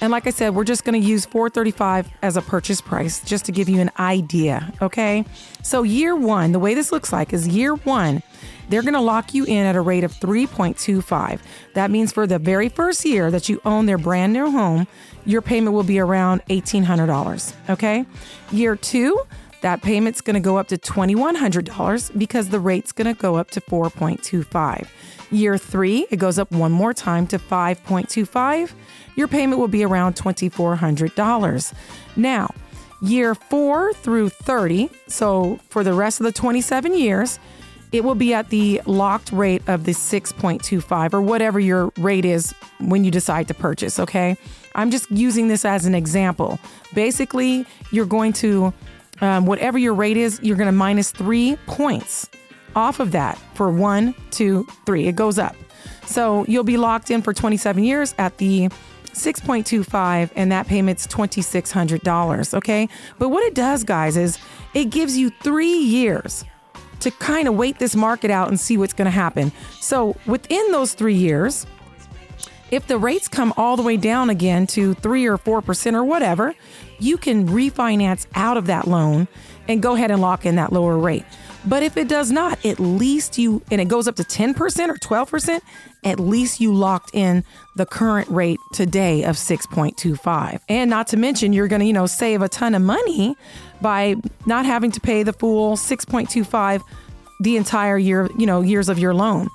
And 0.00 0.12
like 0.12 0.26
I 0.26 0.30
said, 0.30 0.54
we're 0.54 0.64
just 0.64 0.84
going 0.84 1.00
to 1.00 1.06
use 1.06 1.24
435 1.24 2.08
as 2.22 2.36
a 2.36 2.42
purchase 2.42 2.80
price 2.80 3.20
just 3.24 3.46
to 3.46 3.52
give 3.52 3.68
you 3.68 3.80
an 3.80 3.90
idea, 3.98 4.72
okay? 4.80 5.24
So 5.62 5.82
year 5.82 6.14
1, 6.14 6.52
the 6.52 6.58
way 6.58 6.74
this 6.74 6.92
looks 6.92 7.12
like 7.12 7.32
is 7.32 7.48
year 7.48 7.74
1, 7.74 8.22
they're 8.68 8.82
going 8.82 8.94
to 8.94 9.00
lock 9.00 9.34
you 9.34 9.44
in 9.44 9.66
at 9.66 9.76
a 9.76 9.80
rate 9.80 10.04
of 10.04 10.12
3.25. 10.12 11.40
That 11.74 11.90
means 11.90 12.12
for 12.12 12.26
the 12.26 12.38
very 12.38 12.68
first 12.68 13.04
year 13.04 13.30
that 13.30 13.48
you 13.48 13.60
own 13.64 13.86
their 13.86 13.98
brand 13.98 14.32
new 14.32 14.50
home, 14.50 14.86
your 15.24 15.42
payment 15.42 15.74
will 15.74 15.82
be 15.82 15.98
around 15.98 16.44
$1800, 16.46 17.52
okay? 17.70 18.04
Year 18.50 18.76
2, 18.76 19.20
that 19.60 19.82
payment's 19.82 20.20
going 20.20 20.34
to 20.34 20.40
go 20.40 20.56
up 20.56 20.68
to 20.68 20.78
$2,100 20.78 22.18
because 22.18 22.48
the 22.48 22.60
rate's 22.60 22.92
going 22.92 23.12
to 23.12 23.20
go 23.20 23.36
up 23.36 23.50
to 23.52 23.60
4.25. 23.60 24.88
Year 25.30 25.58
three, 25.58 26.06
it 26.10 26.16
goes 26.16 26.38
up 26.38 26.50
one 26.52 26.72
more 26.72 26.94
time 26.94 27.26
to 27.26 27.38
5.25. 27.38 28.72
Your 29.16 29.28
payment 29.28 29.60
will 29.60 29.68
be 29.68 29.84
around 29.84 30.16
$2,400. 30.16 31.74
Now, 32.16 32.54
year 33.02 33.34
four 33.34 33.92
through 33.92 34.30
30, 34.30 34.90
so 35.06 35.58
for 35.68 35.84
the 35.84 35.92
rest 35.92 36.20
of 36.20 36.24
the 36.24 36.32
27 36.32 36.96
years, 36.96 37.38
it 37.92 38.04
will 38.04 38.14
be 38.14 38.34
at 38.34 38.50
the 38.50 38.80
locked 38.86 39.32
rate 39.32 39.62
of 39.66 39.84
the 39.84 39.92
6.25 39.92 41.14
or 41.14 41.22
whatever 41.22 41.58
your 41.58 41.92
rate 41.98 42.24
is 42.24 42.54
when 42.80 43.04
you 43.04 43.10
decide 43.10 43.48
to 43.48 43.54
purchase, 43.54 43.98
okay? 43.98 44.36
I'm 44.74 44.90
just 44.90 45.10
using 45.10 45.48
this 45.48 45.64
as 45.64 45.86
an 45.86 45.94
example. 45.94 46.58
Basically, 46.94 47.66
you're 47.90 48.06
going 48.06 48.32
to, 48.34 48.72
um, 49.20 49.46
whatever 49.46 49.78
your 49.78 49.94
rate 49.94 50.16
is, 50.16 50.38
you're 50.42 50.56
going 50.56 50.66
to 50.66 50.72
minus 50.72 51.10
three 51.10 51.56
points 51.66 52.28
off 52.76 53.00
of 53.00 53.12
that 53.12 53.38
for 53.54 53.70
one, 53.70 54.14
two, 54.30 54.66
three. 54.86 55.06
It 55.06 55.16
goes 55.16 55.38
up. 55.38 55.56
So 56.04 56.44
you'll 56.46 56.64
be 56.64 56.76
locked 56.76 57.10
in 57.10 57.22
for 57.22 57.32
27 57.32 57.82
years 57.82 58.14
at 58.18 58.38
the 58.38 58.68
6.25 59.08 60.30
and 60.36 60.52
that 60.52 60.68
payment's 60.68 61.06
$2600 61.08 62.54
okay 62.54 62.88
but 63.18 63.30
what 63.30 63.42
it 63.42 63.54
does 63.54 63.82
guys 63.82 64.16
is 64.16 64.38
it 64.74 64.90
gives 64.90 65.16
you 65.16 65.30
three 65.42 65.76
years 65.76 66.44
to 67.00 67.10
kind 67.10 67.48
of 67.48 67.54
wait 67.54 67.78
this 67.78 67.94
market 67.94 68.30
out 68.30 68.48
and 68.48 68.58
see 68.58 68.76
what's 68.76 68.92
going 68.92 69.06
to 69.06 69.10
happen. 69.10 69.52
So 69.80 70.16
within 70.26 70.72
those 70.72 70.94
three 70.94 71.14
years 71.14 71.66
if 72.70 72.86
the 72.86 72.98
rates 72.98 73.28
come 73.28 73.52
all 73.56 73.76
the 73.76 73.82
way 73.82 73.96
down 73.96 74.30
again 74.30 74.66
to 74.66 74.94
3 74.94 75.26
or 75.26 75.38
4% 75.38 75.94
or 75.94 76.04
whatever 76.04 76.54
you 76.98 77.16
can 77.16 77.48
refinance 77.48 78.26
out 78.34 78.56
of 78.56 78.66
that 78.66 78.86
loan 78.86 79.28
and 79.68 79.82
go 79.82 79.94
ahead 79.94 80.10
and 80.10 80.20
lock 80.20 80.44
in 80.44 80.56
that 80.56 80.72
lower 80.72 80.98
rate 80.98 81.24
but 81.66 81.82
if 81.82 81.96
it 81.96 82.08
does 82.08 82.30
not, 82.30 82.64
at 82.64 82.78
least 82.78 83.38
you, 83.38 83.62
and 83.70 83.80
it 83.80 83.88
goes 83.88 84.06
up 84.06 84.16
to 84.16 84.22
10% 84.22 84.54
or 84.88 84.94
12%, 84.94 85.60
at 86.04 86.20
least 86.20 86.60
you 86.60 86.72
locked 86.72 87.10
in 87.14 87.44
the 87.76 87.84
current 87.84 88.28
rate 88.28 88.60
today 88.72 89.24
of 89.24 89.36
6.25. 89.36 90.60
And 90.68 90.88
not 90.88 91.08
to 91.08 91.16
mention, 91.16 91.52
you're 91.52 91.68
going 91.68 91.80
to, 91.80 91.86
you 91.86 91.92
know, 91.92 92.06
save 92.06 92.42
a 92.42 92.48
ton 92.48 92.74
of 92.74 92.82
money 92.82 93.36
by 93.80 94.16
not 94.46 94.66
having 94.66 94.90
to 94.92 95.00
pay 95.00 95.22
the 95.22 95.32
full 95.32 95.76
6.25 95.76 96.82
the 97.40 97.56
entire 97.56 97.98
year, 97.98 98.28
you 98.38 98.46
know, 98.46 98.60
years 98.60 98.88
of 98.88 98.98
your 98.98 99.14
loan. 99.14 99.48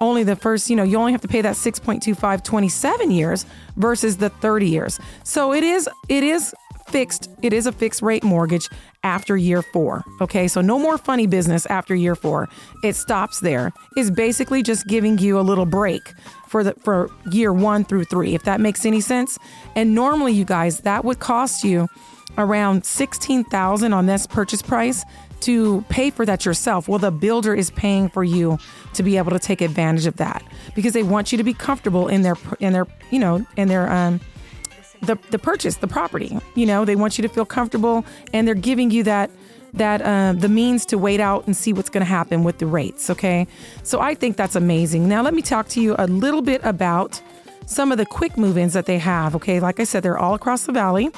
Only 0.00 0.22
the 0.22 0.36
first, 0.36 0.70
you 0.70 0.76
know, 0.76 0.84
you 0.84 0.96
only 0.96 1.12
have 1.12 1.22
to 1.22 1.28
pay 1.28 1.40
that 1.40 1.56
6.25 1.56 2.44
27 2.44 3.10
years 3.10 3.46
versus 3.76 4.18
the 4.18 4.28
30 4.28 4.68
years. 4.68 5.00
So 5.24 5.52
it 5.52 5.64
is, 5.64 5.88
it 6.08 6.22
is 6.22 6.54
fixed, 6.88 7.30
it 7.42 7.52
is 7.52 7.66
a 7.66 7.72
fixed 7.72 8.02
rate 8.02 8.24
mortgage 8.24 8.68
after 9.02 9.36
year 9.36 9.62
four. 9.62 10.04
Okay, 10.20 10.48
so 10.48 10.60
no 10.60 10.78
more 10.78 10.98
funny 10.98 11.26
business 11.26 11.66
after 11.66 11.94
year 11.94 12.14
four. 12.14 12.48
It 12.82 12.96
stops 12.96 13.40
there. 13.40 13.72
It's 13.96 14.10
basically 14.10 14.62
just 14.62 14.86
giving 14.86 15.18
you 15.18 15.38
a 15.38 15.42
little 15.42 15.66
break 15.66 16.14
for 16.46 16.64
the 16.64 16.74
for 16.74 17.10
year 17.30 17.52
one 17.52 17.84
through 17.84 18.04
three, 18.04 18.34
if 18.34 18.42
that 18.44 18.60
makes 18.60 18.84
any 18.84 19.00
sense. 19.00 19.38
And 19.76 19.94
normally, 19.94 20.32
you 20.32 20.44
guys, 20.44 20.80
that 20.80 21.04
would 21.04 21.18
cost 21.18 21.64
you 21.64 21.88
around 22.36 22.84
sixteen 22.84 23.44
thousand 23.44 23.92
on 23.92 24.06
this 24.06 24.26
purchase 24.26 24.62
price 24.62 25.04
to 25.40 25.82
pay 25.88 26.10
for 26.10 26.26
that 26.26 26.44
yourself. 26.44 26.88
Well, 26.88 26.98
the 26.98 27.12
builder 27.12 27.54
is 27.54 27.70
paying 27.70 28.08
for 28.08 28.24
you 28.24 28.58
to 28.94 29.02
be 29.02 29.16
able 29.16 29.30
to 29.30 29.38
take 29.38 29.60
advantage 29.60 30.06
of 30.06 30.16
that 30.16 30.42
because 30.74 30.92
they 30.92 31.02
want 31.02 31.30
you 31.30 31.38
to 31.38 31.44
be 31.44 31.54
comfortable 31.54 32.08
in 32.08 32.22
their 32.22 32.36
in 32.60 32.72
their 32.72 32.86
you 33.10 33.18
know 33.18 33.46
in 33.56 33.68
their 33.68 33.90
um 33.90 34.20
the 35.02 35.18
the 35.30 35.38
purchase, 35.38 35.76
the 35.76 35.86
property. 35.86 36.38
You 36.54 36.66
know, 36.66 36.84
they 36.84 36.96
want 36.96 37.18
you 37.18 37.22
to 37.22 37.28
feel 37.28 37.44
comfortable, 37.44 38.04
and 38.32 38.46
they're 38.46 38.54
giving 38.54 38.90
you 38.90 39.02
that 39.04 39.30
that 39.74 40.02
uh, 40.02 40.32
the 40.38 40.48
means 40.48 40.86
to 40.86 40.98
wait 40.98 41.20
out 41.20 41.46
and 41.46 41.56
see 41.56 41.72
what's 41.72 41.90
going 41.90 42.00
to 42.00 42.06
happen 42.08 42.42
with 42.42 42.58
the 42.58 42.66
rates. 42.66 43.10
Okay, 43.10 43.46
so 43.82 44.00
I 44.00 44.14
think 44.14 44.36
that's 44.36 44.56
amazing. 44.56 45.08
Now 45.08 45.22
let 45.22 45.34
me 45.34 45.42
talk 45.42 45.68
to 45.68 45.80
you 45.80 45.94
a 45.98 46.06
little 46.06 46.42
bit 46.42 46.60
about 46.64 47.20
some 47.66 47.92
of 47.92 47.98
the 47.98 48.06
quick 48.06 48.38
move-ins 48.38 48.72
that 48.72 48.86
they 48.86 48.98
have. 48.98 49.34
Okay, 49.36 49.60
like 49.60 49.78
I 49.78 49.84
said, 49.84 50.02
they're 50.02 50.18
all 50.18 50.34
across 50.34 50.64
the 50.64 50.72
valley. 50.72 51.10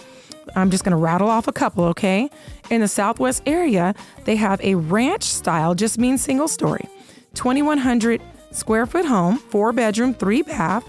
I'm 0.57 0.71
just 0.71 0.83
going 0.83 0.93
to 0.93 0.97
rattle 0.97 1.29
off 1.29 1.47
a 1.47 1.53
couple. 1.53 1.85
Okay, 1.85 2.29
in 2.71 2.81
the 2.81 2.89
Southwest 2.89 3.43
area, 3.47 3.95
they 4.25 4.37
have 4.37 4.61
a 4.63 4.75
ranch 4.75 5.25
style, 5.25 5.75
just 5.75 5.99
means 5.99 6.23
single 6.23 6.49
story, 6.49 6.89
2,100 7.35 8.21
square 8.51 8.85
foot 8.87 9.05
home, 9.05 9.37
four 9.37 9.73
bedroom, 9.73 10.13
three 10.13 10.43
bath. 10.43 10.85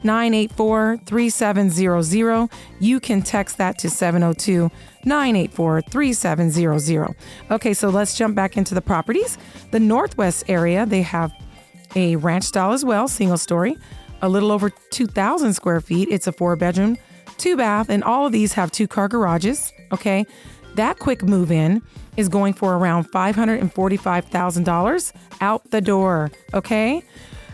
984 0.03 0.98
3700. 1.05 2.50
You 2.79 3.00
can 3.00 3.22
text 3.22 3.58
that 3.58 3.77
to 3.79 3.89
702 3.89 4.70
984 5.05 5.81
3700. 5.81 7.15
Okay, 7.50 7.74
so 7.74 7.89
let's 7.89 8.17
jump 8.17 8.36
back 8.36 8.58
into 8.58 8.74
the 8.74 8.81
properties. 8.81 9.38
The 9.72 9.79
Northwest 9.79 10.46
area, 10.48 10.86
they 10.86 11.01
have 11.01 11.31
a 11.95 12.15
ranch 12.17 12.45
style 12.45 12.71
as 12.71 12.86
well, 12.86 13.07
single 13.07 13.38
story, 13.38 13.77
a 14.21 14.29
little 14.29 14.51
over 14.51 14.69
2,000 14.69 15.53
square 15.53 15.81
feet. 15.81 16.07
It's 16.12 16.27
a 16.27 16.31
four 16.31 16.55
bedroom, 16.55 16.98
two 17.38 17.57
bath, 17.57 17.89
and 17.89 18.03
all 18.03 18.25
of 18.25 18.31
these 18.31 18.53
have 18.53 18.71
two 18.71 18.88
car 18.88 19.07
garages. 19.07 19.74
Okay. 19.91 20.25
That 20.75 21.00
quick 21.00 21.24
move 21.24 21.51
in 21.51 21.81
is 22.15 22.29
going 22.29 22.53
for 22.53 22.77
around 22.77 23.12
$545,000 23.12 25.13
out 25.41 25.69
the 25.71 25.81
door. 25.81 26.31
Okay. 26.53 27.03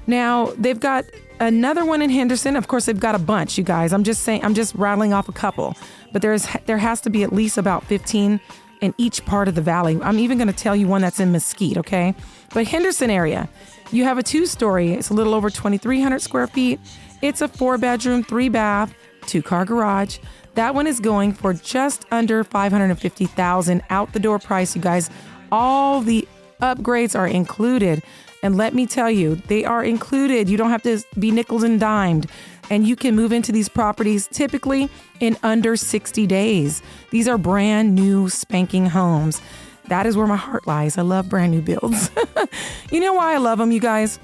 Now 0.06 0.48
they've 0.58 0.80
got 0.80 1.06
another 1.40 1.86
one 1.86 2.02
in 2.02 2.10
Henderson. 2.10 2.56
Of 2.56 2.68
course, 2.68 2.86
they've 2.86 3.00
got 3.00 3.16
a 3.16 3.20
bunch, 3.20 3.58
you 3.58 3.64
guys. 3.64 3.94
I'm 3.94 4.04
just 4.04 4.24
saying, 4.24 4.44
I'm 4.44 4.54
just 4.54 4.76
rattling 4.76 5.14
off 5.14 5.30
a 5.30 5.34
couple, 5.34 5.76
but 6.12 6.22
there's 6.22 6.48
there 6.66 6.78
has 6.78 7.02
to 7.02 7.10
be 7.10 7.24
at 7.24 7.34
least 7.34 7.58
about 7.58 7.84
15 7.86 8.40
in 8.82 8.94
each 8.98 9.26
part 9.26 9.48
of 9.48 9.56
the 9.56 9.62
valley. 9.62 10.00
I'm 10.02 10.20
even 10.20 10.38
going 10.38 10.48
to 10.48 10.54
tell 10.54 10.76
you 10.76 10.88
one 10.88 11.02
that's 11.02 11.20
in 11.20 11.32
Mesquite. 11.32 11.78
Okay, 11.78 12.14
but 12.54 12.68
Henderson 12.68 13.10
area, 13.10 13.50
you 13.92 14.04
have 14.04 14.18
a 14.18 14.24
two 14.24 14.46
story, 14.46 14.94
it's 14.94 15.10
a 15.10 15.14
little 15.14 15.34
over 15.34 15.50
2,300 15.50 16.20
square 16.22 16.48
feet. 16.48 16.80
It's 17.22 17.42
a 17.42 17.48
four 17.48 17.78
bedroom, 17.78 18.24
three 18.24 18.50
bath, 18.50 18.94
two 19.26 19.42
car 19.42 19.66
garage. 19.66 20.20
That 20.56 20.74
one 20.74 20.88
is 20.88 21.00
going 21.00 21.34
for 21.34 21.54
just 21.54 22.06
under 22.12 22.44
550,000 22.44 23.84
out 23.90 24.14
the 24.14 24.20
door 24.20 24.40
price, 24.40 24.76
you 24.76 24.82
guys. 24.82 25.10
All 25.52 26.02
the 26.02 26.28
upgrades 26.62 27.18
are 27.18 27.28
included. 27.28 28.04
And 28.44 28.56
let 28.56 28.74
me 28.74 28.86
tell 28.86 29.10
you, 29.10 29.36
they 29.36 29.66
are 29.66 29.84
included. 29.84 30.50
You 30.50 30.58
don't 30.58 30.70
have 30.70 30.84
to 30.84 31.02
be 31.18 31.32
nickel 31.32 31.64
and 31.64 31.80
dimed. 31.80 32.30
And 32.70 32.88
you 32.88 32.96
can 32.96 33.16
move 33.16 33.32
into 33.32 33.52
these 33.52 33.70
properties 33.70 34.28
typically 34.28 34.90
in 35.20 35.38
under 35.44 35.76
60 35.76 36.28
days. 36.28 36.82
These 37.12 37.28
are 37.28 37.38
brand 37.38 37.96
new 37.96 38.30
spanking 38.30 38.88
homes. 38.88 39.42
That 39.88 40.06
is 40.06 40.18
where 40.18 40.28
my 40.28 40.36
heart 40.36 40.68
lies. 40.68 40.98
I 40.98 41.02
love 41.02 41.30
brand 41.30 41.52
new 41.52 41.62
builds. 41.62 42.12
you 42.92 43.00
know 43.00 43.14
why 43.14 43.34
I 43.34 43.38
love 43.38 43.58
them, 43.58 43.72
you 43.72 43.80
guys? 43.80 44.20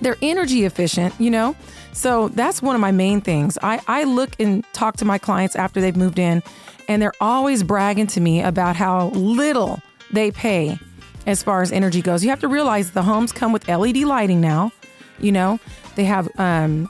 They're 0.00 0.18
energy 0.20 0.64
efficient, 0.64 1.14
you 1.18 1.30
know? 1.30 1.56
So 1.92 2.28
that's 2.28 2.60
one 2.62 2.74
of 2.74 2.80
my 2.80 2.90
main 2.90 3.20
things. 3.20 3.58
I, 3.62 3.80
I 3.86 4.04
look 4.04 4.30
and 4.38 4.64
talk 4.72 4.96
to 4.98 5.04
my 5.04 5.18
clients 5.18 5.56
after 5.56 5.80
they've 5.80 5.96
moved 5.96 6.18
in, 6.18 6.42
and 6.88 7.00
they're 7.00 7.12
always 7.20 7.62
bragging 7.62 8.06
to 8.08 8.20
me 8.20 8.42
about 8.42 8.76
how 8.76 9.08
little 9.10 9.80
they 10.10 10.30
pay 10.30 10.78
as 11.26 11.42
far 11.42 11.62
as 11.62 11.70
energy 11.70 12.02
goes. 12.02 12.24
You 12.24 12.30
have 12.30 12.40
to 12.40 12.48
realize 12.48 12.90
the 12.90 13.02
homes 13.02 13.32
come 13.32 13.52
with 13.52 13.68
LED 13.68 13.98
lighting 13.98 14.40
now. 14.40 14.72
You 15.20 15.32
know, 15.32 15.60
they 15.94 16.04
have, 16.04 16.28
um, 16.38 16.88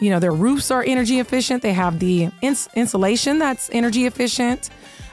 you 0.00 0.10
know, 0.10 0.18
their 0.18 0.32
roofs 0.32 0.70
are 0.70 0.82
energy 0.82 1.18
efficient. 1.18 1.62
They 1.62 1.72
have 1.72 1.98
the 1.98 2.30
ins- 2.40 2.68
insulation 2.74 3.38
that's 3.38 3.68
energy 3.72 4.06
efficient. 4.06 4.70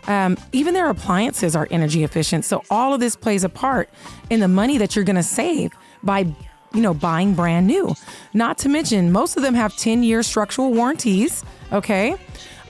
Um, 0.08 0.38
even 0.52 0.74
their 0.74 0.90
appliances 0.90 1.56
are 1.56 1.68
energy 1.70 2.04
efficient. 2.04 2.46
So 2.46 2.64
all 2.70 2.94
of 2.94 3.00
this 3.00 3.16
plays 3.16 3.44
a 3.44 3.50
part 3.50 3.90
in 4.30 4.40
the 4.40 4.48
money 4.48 4.78
that 4.78 4.96
you're 4.96 5.06
going 5.06 5.16
to 5.16 5.24
save 5.24 5.72
by 6.04 6.34
you 6.74 6.82
know 6.82 6.94
buying 6.94 7.34
brand 7.34 7.68
new. 7.68 7.94
Not 8.34 8.58
to 8.60 8.70
mention 8.70 9.12
most 9.12 9.38
of 9.38 9.44
them 9.44 9.54
have 9.54 9.76
10 9.78 10.04
year 10.04 10.24
structural 10.24 10.74
warranties. 10.74 11.44
Okay. 11.72 12.16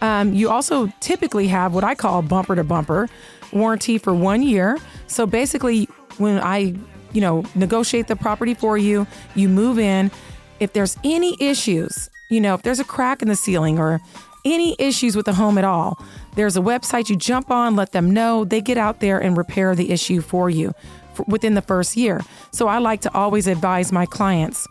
Um, 0.02 0.34
you 0.34 0.50
also 0.50 0.88
typically 1.00 1.48
have 1.48 1.74
what 1.74 1.84
I 1.84 1.94
call 1.94 2.22
bumper 2.22 2.56
to 2.56 2.64
bumper 2.64 3.08
warranty 3.54 3.98
for 3.98 4.14
one 4.14 4.42
year. 4.42 4.78
So 5.08 5.26
basically, 5.26 5.86
when 6.18 6.40
I 6.40 6.76
you 7.14 7.22
know 7.22 7.44
negotiate 7.56 8.08
the 8.08 8.16
property 8.16 8.54
for 8.54 8.78
you, 8.78 9.08
you 9.36 9.50
move 9.50 9.80
in. 9.80 10.12
If 10.60 10.74
there's 10.74 10.98
any 11.04 11.36
issues, 11.40 12.10
you 12.30 12.42
know 12.42 12.56
if 12.56 12.64
there's 12.64 12.80
a 12.80 12.84
crack 12.84 13.22
in 13.22 13.28
the 13.28 13.36
ceiling 13.36 13.80
or 13.80 14.02
any 14.46 14.76
issues 14.80 15.16
with 15.16 15.26
the 15.26 15.34
home 15.34 15.58
at 15.58 15.64
all, 15.64 16.00
there's 16.36 16.58
a 16.58 16.62
website 16.62 17.10
you 17.10 17.16
jump 17.16 17.52
on, 17.52 17.76
let 17.76 17.92
them 17.92 18.12
know. 18.12 18.46
They 18.46 18.62
get 18.62 18.78
out 18.78 19.00
there 19.00 19.20
and 19.20 19.38
repair 19.38 19.76
the 19.76 19.92
issue 19.92 20.22
for 20.22 20.50
you 20.50 20.74
for 21.14 21.24
within 21.28 21.56
the 21.56 21.62
first 21.62 21.98
year. 21.98 22.22
So 22.52 22.68
I 22.68 22.78
like 22.78 23.02
to 23.02 23.14
always 23.14 23.48
advise 23.48 23.92
my 23.92 24.06
clients 24.06 24.68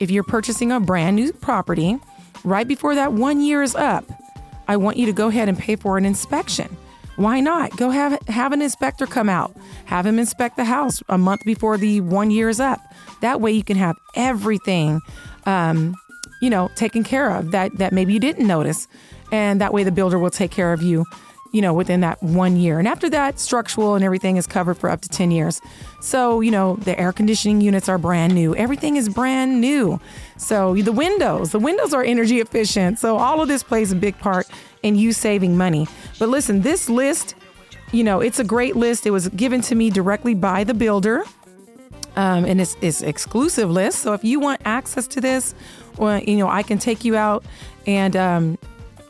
if 0.00 0.10
you're 0.10 0.24
purchasing 0.24 0.72
a 0.72 0.80
brand 0.80 1.14
new 1.14 1.32
property, 1.32 1.98
right 2.42 2.66
before 2.66 2.94
that 2.96 3.12
one 3.12 3.40
year 3.40 3.62
is 3.62 3.76
up, 3.76 4.04
I 4.66 4.78
want 4.78 4.96
you 4.96 5.06
to 5.06 5.12
go 5.12 5.28
ahead 5.28 5.48
and 5.48 5.58
pay 5.58 5.76
for 5.76 5.98
an 5.98 6.06
inspection. 6.06 6.74
Why 7.16 7.40
not? 7.40 7.76
Go 7.76 7.90
have 7.90 8.18
have 8.28 8.52
an 8.52 8.62
inspector 8.62 9.06
come 9.06 9.28
out. 9.28 9.54
Have 9.84 10.06
him 10.06 10.18
inspect 10.18 10.56
the 10.56 10.64
house 10.64 11.02
a 11.10 11.18
month 11.18 11.44
before 11.44 11.76
the 11.76 12.00
one 12.00 12.30
year 12.30 12.48
is 12.48 12.60
up. 12.60 12.80
That 13.20 13.42
way 13.42 13.52
you 13.52 13.62
can 13.62 13.76
have 13.76 13.96
everything 14.16 15.02
um, 15.44 15.96
you 16.40 16.50
know, 16.50 16.70
taken 16.74 17.04
care 17.04 17.30
of 17.30 17.50
that 17.52 17.76
that 17.78 17.92
maybe 17.92 18.12
you 18.12 18.20
didn't 18.20 18.46
notice. 18.46 18.88
And 19.32 19.60
that 19.60 19.72
way 19.72 19.84
the 19.84 19.92
builder 19.92 20.18
will 20.18 20.30
take 20.30 20.50
care 20.50 20.72
of 20.72 20.82
you, 20.82 21.04
you 21.52 21.60
know, 21.60 21.72
within 21.72 22.00
that 22.00 22.22
one 22.22 22.56
year. 22.56 22.78
And 22.78 22.88
after 22.88 23.08
that, 23.10 23.38
structural 23.38 23.94
and 23.94 24.04
everything 24.04 24.36
is 24.36 24.46
covered 24.46 24.74
for 24.74 24.90
up 24.90 25.00
to 25.02 25.08
10 25.08 25.30
years. 25.30 25.60
So, 26.00 26.40
you 26.40 26.50
know, 26.50 26.76
the 26.76 26.98
air 26.98 27.12
conditioning 27.12 27.60
units 27.60 27.88
are 27.88 27.98
brand 27.98 28.34
new. 28.34 28.54
Everything 28.56 28.96
is 28.96 29.08
brand 29.08 29.60
new. 29.60 30.00
So 30.36 30.74
the 30.74 30.92
windows, 30.92 31.52
the 31.52 31.58
windows 31.58 31.94
are 31.94 32.02
energy 32.02 32.40
efficient. 32.40 32.98
So 32.98 33.16
all 33.16 33.40
of 33.40 33.48
this 33.48 33.62
plays 33.62 33.92
a 33.92 33.96
big 33.96 34.18
part 34.18 34.48
in 34.82 34.96
you 34.96 35.12
saving 35.12 35.56
money. 35.56 35.86
But 36.18 36.28
listen, 36.28 36.62
this 36.62 36.88
list, 36.88 37.34
you 37.92 38.02
know, 38.02 38.20
it's 38.20 38.38
a 38.38 38.44
great 38.44 38.76
list. 38.76 39.06
It 39.06 39.10
was 39.10 39.28
given 39.28 39.60
to 39.62 39.74
me 39.74 39.90
directly 39.90 40.34
by 40.34 40.64
the 40.64 40.74
builder. 40.74 41.24
Um, 42.16 42.44
and 42.44 42.60
it's, 42.60 42.76
it's 42.80 43.02
exclusive 43.02 43.70
list. 43.70 44.00
So 44.00 44.12
if 44.14 44.24
you 44.24 44.40
want 44.40 44.60
access 44.64 45.06
to 45.08 45.20
this, 45.20 45.54
well, 45.96 46.20
you 46.22 46.36
know, 46.36 46.48
I 46.48 46.62
can 46.62 46.78
take 46.78 47.04
you 47.04 47.16
out 47.16 47.44
and 47.86 48.16
um, 48.16 48.58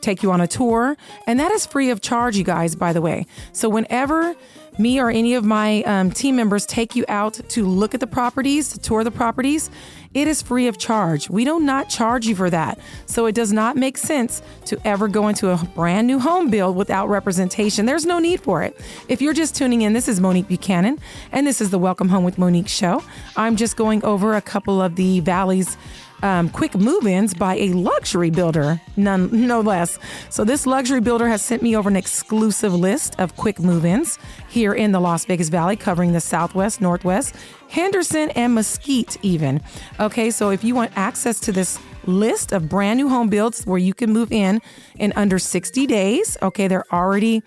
take 0.00 0.22
you 0.22 0.32
on 0.32 0.40
a 0.40 0.46
tour, 0.46 0.96
and 1.26 1.38
that 1.40 1.52
is 1.52 1.66
free 1.66 1.90
of 1.90 2.00
charge, 2.00 2.37
you 2.37 2.44
guys. 2.44 2.75
By 2.75 2.92
the 2.92 3.00
way, 3.00 3.26
so 3.52 3.68
whenever 3.68 4.34
me 4.78 4.99
or 4.99 5.10
any 5.10 5.34
of 5.34 5.44
my 5.44 5.82
um, 5.82 6.10
team 6.10 6.37
members 6.37 6.64
take 6.64 6.96
you 6.96 7.04
out 7.08 7.34
to 7.49 7.66
look 7.66 7.94
at 7.94 8.00
the 8.00 8.06
properties, 8.06 8.70
to 8.70 8.78
tour 8.78 9.04
the 9.04 9.10
properties, 9.10 9.70
it 10.14 10.26
is 10.26 10.42
free 10.42 10.66
of 10.66 10.78
charge. 10.78 11.28
We 11.28 11.44
do 11.44 11.60
not 11.60 11.88
charge 11.88 12.26
you 12.26 12.34
for 12.34 12.50
that. 12.50 12.78
So 13.06 13.26
it 13.26 13.34
does 13.34 13.52
not 13.52 13.76
make 13.76 13.96
sense 13.96 14.42
to 14.64 14.80
ever 14.84 15.06
go 15.06 15.28
into 15.28 15.50
a 15.50 15.56
brand 15.75 16.06
new 16.06 16.18
home 16.18 16.50
build 16.50 16.76
without 16.76 17.08
representation. 17.08 17.87
There's 17.87 18.06
no 18.06 18.18
need 18.18 18.40
for 18.40 18.62
it. 18.62 18.80
If 19.08 19.20
you're 19.22 19.34
just 19.34 19.54
tuning 19.54 19.82
in, 19.82 19.92
this 19.92 20.08
is 20.08 20.20
Monique 20.20 20.49
Buchanan, 20.49 20.99
and 21.30 21.46
this 21.46 21.60
is 21.60 21.70
the 21.70 21.78
Welcome 21.78 22.08
Home 22.08 22.25
with 22.25 22.38
Monique 22.38 22.68
show. 22.68 23.02
I'm 23.37 23.56
just 23.56 23.76
going 23.76 24.02
over 24.04 24.34
a 24.34 24.42
couple 24.42 24.80
of 24.80 24.96
the 24.96 25.20
Valley's 25.20 25.76
um, 26.22 26.48
quick 26.48 26.74
move 26.74 27.06
ins 27.06 27.34
by 27.34 27.56
a 27.56 27.68
luxury 27.72 28.30
builder, 28.30 28.80
none, 28.96 29.46
no 29.46 29.60
less. 29.60 29.98
So, 30.28 30.44
this 30.44 30.66
luxury 30.66 31.00
builder 31.00 31.28
has 31.28 31.42
sent 31.42 31.62
me 31.62 31.76
over 31.76 31.88
an 31.88 31.96
exclusive 31.96 32.74
list 32.74 33.18
of 33.18 33.36
quick 33.36 33.58
move 33.58 33.84
ins 33.84 34.18
here 34.48 34.72
in 34.72 34.92
the 34.92 35.00
Las 35.00 35.24
Vegas 35.24 35.48
Valley, 35.48 35.76
covering 35.76 36.12
the 36.12 36.20
Southwest, 36.20 36.80
Northwest, 36.80 37.34
Henderson, 37.68 38.30
and 38.30 38.54
Mesquite, 38.54 39.16
even. 39.23 39.60
Okay, 39.99 40.30
so 40.30 40.50
if 40.50 40.64
you 40.64 40.75
want 40.75 40.92
access 40.97 41.40
to 41.40 41.52
this 41.52 41.78
list 42.06 42.52
of 42.52 42.68
brand 42.68 42.99
new 42.99 43.08
home 43.08 43.28
builds 43.28 43.64
where 43.66 43.78
you 43.78 43.95
can 43.95 44.12
move 44.12 44.32
in 44.32 44.60
in 44.99 45.12
under 45.16 45.38
60 45.38 45.86
days, 45.86 46.36
okay, 46.42 46.68
they're 46.68 46.92
already. 46.92 47.42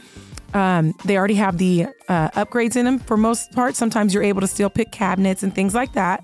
Um, 0.54 0.94
they 1.06 1.18
already 1.18 1.36
have 1.36 1.58
the 1.58 1.88
uh, 2.08 2.30
upgrades 2.32 2.76
in 2.76 2.86
them 2.86 3.00
for 3.00 3.18
most 3.18 3.52
part. 3.54 3.76
Sometimes 3.76 4.14
you're 4.14 4.24
able 4.24 4.42
to 4.42 4.48
still 4.48 4.70
pick 4.70 4.92
cabinets 4.92 5.44
and 5.44 5.54
things 5.54 5.74
like 5.74 5.94
that. 5.94 6.24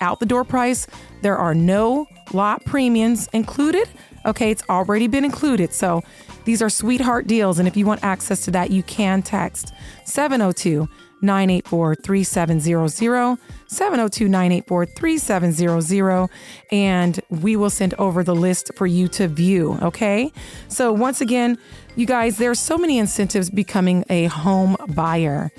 Out 0.00 0.20
the 0.20 0.26
door 0.26 0.44
price, 0.44 0.86
there 1.22 1.36
are 1.36 1.54
no 1.54 2.06
lot 2.32 2.64
premiums 2.64 3.28
included. 3.32 3.88
Okay, 4.24 4.50
it's 4.50 4.62
already 4.68 5.06
been 5.06 5.24
included. 5.24 5.72
So 5.72 6.02
these 6.44 6.62
are 6.62 6.70
sweetheart 6.70 7.26
deals. 7.26 7.58
And 7.58 7.68
if 7.68 7.76
you 7.76 7.86
want 7.86 8.02
access 8.02 8.44
to 8.46 8.50
that, 8.52 8.70
you 8.70 8.82
can 8.82 9.22
text 9.22 9.72
702 10.04 10.88
984 11.26 11.96
3700. 11.96 13.38
702 13.68 14.28
984 14.28 14.86
3700. 14.86 16.30
And 16.70 17.20
we 17.28 17.56
will 17.56 17.70
send 17.70 17.94
over 17.94 18.22
the 18.22 18.34
list 18.34 18.70
for 18.74 18.86
you 18.86 19.08
to 19.08 19.28
view. 19.28 19.78
Okay. 19.82 20.32
So 20.68 20.92
once 20.92 21.20
again, 21.20 21.58
you 21.96 22.06
guys, 22.06 22.38
there's 22.38 22.60
so 22.60 22.78
many 22.78 22.98
incentives 22.98 23.50
becoming 23.50 24.04
a 24.08 24.26
home 24.26 24.76
buyer. 24.88 25.50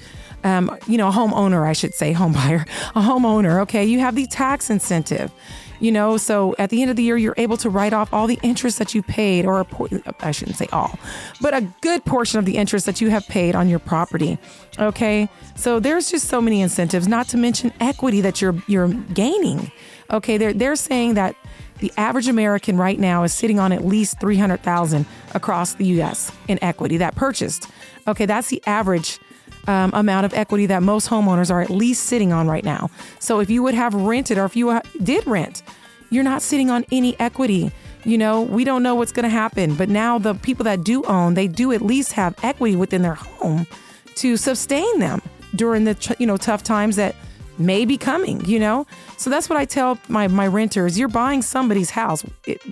Um, 0.43 0.77
you 0.88 0.97
know, 0.97 1.10
a 1.10 1.12
homeowner, 1.12 1.67
I 1.67 1.73
should 1.73 1.93
say, 1.93 2.13
home 2.13 2.34
buyer, 2.41 2.65
a 2.95 3.01
homeowner. 3.01 3.62
Okay, 3.63 3.84
you 3.86 3.99
have 3.99 4.15
the 4.15 4.27
tax 4.27 4.69
incentive. 4.69 5.32
You 5.79 5.91
know, 5.91 6.17
so 6.17 6.55
at 6.57 6.69
the 6.69 6.81
end 6.81 6.89
of 6.89 6.97
the 6.97 7.03
year, 7.03 7.17
you're 7.17 7.35
able 7.37 7.57
to 7.57 7.69
write 7.69 7.93
off 7.93 8.13
all 8.13 8.27
the 8.27 8.39
interest 8.41 8.79
that 8.79 8.95
you 8.95 9.03
paid, 9.03 9.45
or 9.45 9.63
por- 9.63 9.89
I 10.21 10.31
shouldn't 10.31 10.57
say 10.57 10.67
all, 10.71 10.97
but 11.41 11.53
a 11.53 11.61
good 11.81 12.03
portion 12.05 12.39
of 12.39 12.45
the 12.45 12.57
interest 12.57 12.85
that 12.85 13.01
you 13.01 13.09
have 13.09 13.27
paid 13.27 13.55
on 13.55 13.69
your 13.69 13.79
property. 13.79 14.37
Okay, 14.79 15.29
so 15.55 15.79
there's 15.79 16.09
just 16.11 16.27
so 16.27 16.41
many 16.41 16.61
incentives, 16.61 17.07
not 17.07 17.27
to 17.29 17.37
mention 17.37 17.71
equity 17.79 18.21
that 18.21 18.41
you're 18.41 18.55
you're 18.67 18.87
gaining. 18.87 19.71
Okay, 20.11 20.37
they're 20.37 20.53
they're 20.53 20.75
saying 20.75 21.15
that 21.15 21.35
the 21.79 21.91
average 21.97 22.27
American 22.27 22.77
right 22.77 22.99
now 22.99 23.23
is 23.23 23.33
sitting 23.33 23.59
on 23.59 23.71
at 23.71 23.85
least 23.85 24.19
300,000 24.19 25.05
across 25.35 25.75
the 25.75 25.85
US 26.01 26.31
in 26.47 26.57
equity 26.63 26.97
that 26.97 27.15
purchased. 27.15 27.67
Okay, 28.07 28.25
that's 28.25 28.49
the 28.49 28.61
average 28.65 29.19
um, 29.67 29.91
amount 29.93 30.25
of 30.25 30.34
equity 30.34 30.65
that 30.67 30.84
most 30.84 31.10
homeowners 31.10 31.51
are 31.51 31.62
at 31.62 31.69
least 31.69 32.03
sitting 32.03 32.32
on 32.34 32.47
right 32.47 32.63
now. 32.63 32.89
So 33.19 33.39
if 33.39 33.49
you 33.49 33.62
would 33.63 33.73
have 33.73 33.93
rented 33.93 34.38
or 34.38 34.45
if 34.45 34.56
you 34.56 34.80
did 35.03 35.25
rent, 35.27 35.63
you're 36.10 36.23
not 36.23 36.41
sitting 36.41 36.69
on 36.69 36.86
any 36.91 37.19
equity. 37.19 37.71
You 38.06 38.17
know, 38.17 38.41
we 38.41 38.63
don't 38.63 38.84
know 38.84 38.95
what's 38.95 39.12
going 39.12 39.23
to 39.23 39.30
happen, 39.30 39.75
but 39.75 39.89
now 39.89 40.17
the 40.17 40.34
people 40.36 40.63
that 40.63 40.84
do 40.84 41.03
own, 41.03 41.34
they 41.34 41.47
do 41.47 41.73
at 41.73 41.82
least 41.82 42.13
have 42.13 42.36
equity 42.43 42.75
within 42.75 43.01
their 43.01 43.15
home 43.15 43.67
to 44.15 44.38
sustain 44.38 44.99
them 44.99 45.21
during 45.56 45.84
the 45.84 46.15
you 46.19 46.25
know 46.25 46.38
tough 46.38 46.63
times 46.63 46.95
that 46.95 47.15
may 47.60 47.86
be 47.86 47.97
coming, 47.97 48.43
you 48.45 48.60
know? 48.60 48.86
So 49.17 49.30
that's 49.30 49.49
what 49.49 49.58
I 49.58 49.65
tell 49.65 49.97
my, 50.08 50.27
my 50.27 50.47
renters. 50.47 50.97
You're 50.97 51.08
buying 51.08 51.41
somebody's 51.41 51.89
house, 51.89 52.21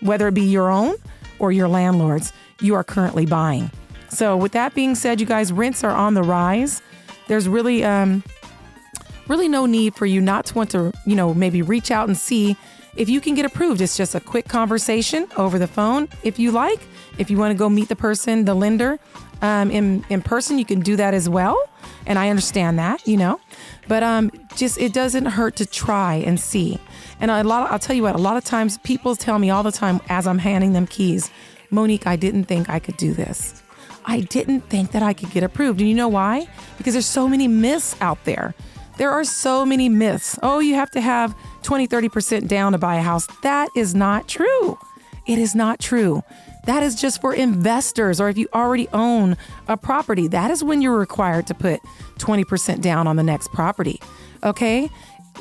whether 0.01 0.27
it 0.27 0.33
be 0.33 0.43
your 0.43 0.69
own 0.69 0.95
or 1.39 1.51
your 1.51 1.67
landlord's, 1.67 2.31
you 2.61 2.75
are 2.75 2.83
currently 2.83 3.25
buying. 3.25 3.71
So 4.15 4.37
with 4.37 4.53
that 4.53 4.73
being 4.73 4.95
said, 4.95 5.19
you 5.19 5.25
guys, 5.25 5.51
rents 5.51 5.83
are 5.83 5.91
on 5.91 6.13
the 6.13 6.23
rise. 6.23 6.81
There's 7.27 7.49
really, 7.49 7.83
um, 7.83 8.23
really 9.27 9.47
no 9.47 9.65
need 9.65 9.95
for 9.95 10.05
you 10.05 10.21
not 10.21 10.45
to 10.47 10.53
want 10.53 10.69
to, 10.71 10.93
you 11.05 11.15
know, 11.15 11.33
maybe 11.33 11.61
reach 11.61 11.91
out 11.91 12.07
and 12.07 12.17
see 12.17 12.55
if 12.95 13.09
you 13.09 13.19
can 13.19 13.35
get 13.35 13.45
approved. 13.45 13.81
It's 13.81 13.97
just 13.97 14.15
a 14.15 14.19
quick 14.19 14.47
conversation 14.47 15.27
over 15.35 15.59
the 15.59 15.67
phone 15.67 16.07
if 16.23 16.39
you 16.39 16.51
like. 16.51 16.79
If 17.17 17.29
you 17.29 17.37
want 17.37 17.51
to 17.51 17.57
go 17.57 17.69
meet 17.69 17.89
the 17.89 17.95
person, 17.95 18.45
the 18.45 18.53
lender, 18.53 18.99
um, 19.41 19.69
in 19.71 20.05
in 20.09 20.21
person, 20.21 20.59
you 20.59 20.65
can 20.65 20.79
do 20.79 20.95
that 20.95 21.13
as 21.13 21.27
well. 21.27 21.57
And 22.05 22.19
I 22.19 22.29
understand 22.29 22.79
that, 22.79 23.05
you 23.07 23.17
know, 23.17 23.39
but 23.87 24.03
um, 24.03 24.31
just 24.55 24.77
it 24.77 24.93
doesn't 24.93 25.25
hurt 25.25 25.55
to 25.57 25.65
try 25.65 26.15
and 26.15 26.39
see. 26.39 26.79
And 27.19 27.31
a 27.31 27.43
lot, 27.43 27.63
of, 27.63 27.71
I'll 27.71 27.79
tell 27.79 27.95
you 27.95 28.03
what, 28.03 28.15
a 28.15 28.19
lot 28.19 28.37
of 28.37 28.43
times 28.43 28.77
people 28.79 29.15
tell 29.15 29.39
me 29.39 29.49
all 29.49 29.63
the 29.63 29.71
time 29.71 29.99
as 30.09 30.27
I'm 30.27 30.39
handing 30.39 30.73
them 30.73 30.87
keys, 30.87 31.31
Monique, 31.71 32.05
I 32.05 32.15
didn't 32.15 32.45
think 32.45 32.69
I 32.69 32.79
could 32.79 32.97
do 32.97 33.13
this. 33.13 33.63
I 34.05 34.21
didn't 34.21 34.61
think 34.61 34.91
that 34.91 35.03
I 35.03 35.13
could 35.13 35.31
get 35.31 35.43
approved. 35.43 35.79
And 35.79 35.89
you 35.89 35.95
know 35.95 36.07
why? 36.07 36.47
Because 36.77 36.93
there's 36.93 37.05
so 37.05 37.27
many 37.27 37.47
myths 37.47 37.95
out 38.01 38.23
there. 38.23 38.53
There 38.97 39.11
are 39.11 39.23
so 39.23 39.65
many 39.65 39.89
myths. 39.89 40.39
Oh, 40.41 40.59
you 40.59 40.75
have 40.75 40.91
to 40.91 41.01
have 41.01 41.35
20, 41.63 41.87
30% 41.87 42.47
down 42.47 42.71
to 42.71 42.77
buy 42.77 42.95
a 42.95 43.01
house. 43.01 43.27
That 43.41 43.69
is 43.75 43.93
not 43.93 44.27
true. 44.27 44.77
It 45.25 45.39
is 45.39 45.55
not 45.55 45.79
true. 45.79 46.23
That 46.65 46.83
is 46.83 46.95
just 46.95 47.19
for 47.19 47.33
investors 47.33 48.21
or 48.21 48.29
if 48.29 48.37
you 48.37 48.47
already 48.53 48.87
own 48.93 49.37
a 49.67 49.75
property. 49.75 50.27
That 50.27 50.51
is 50.51 50.63
when 50.63 50.81
you're 50.81 50.97
required 50.97 51.47
to 51.47 51.53
put 51.53 51.81
20% 52.19 52.81
down 52.81 53.07
on 53.07 53.15
the 53.15 53.23
next 53.23 53.51
property. 53.51 53.99
Okay? 54.43 54.89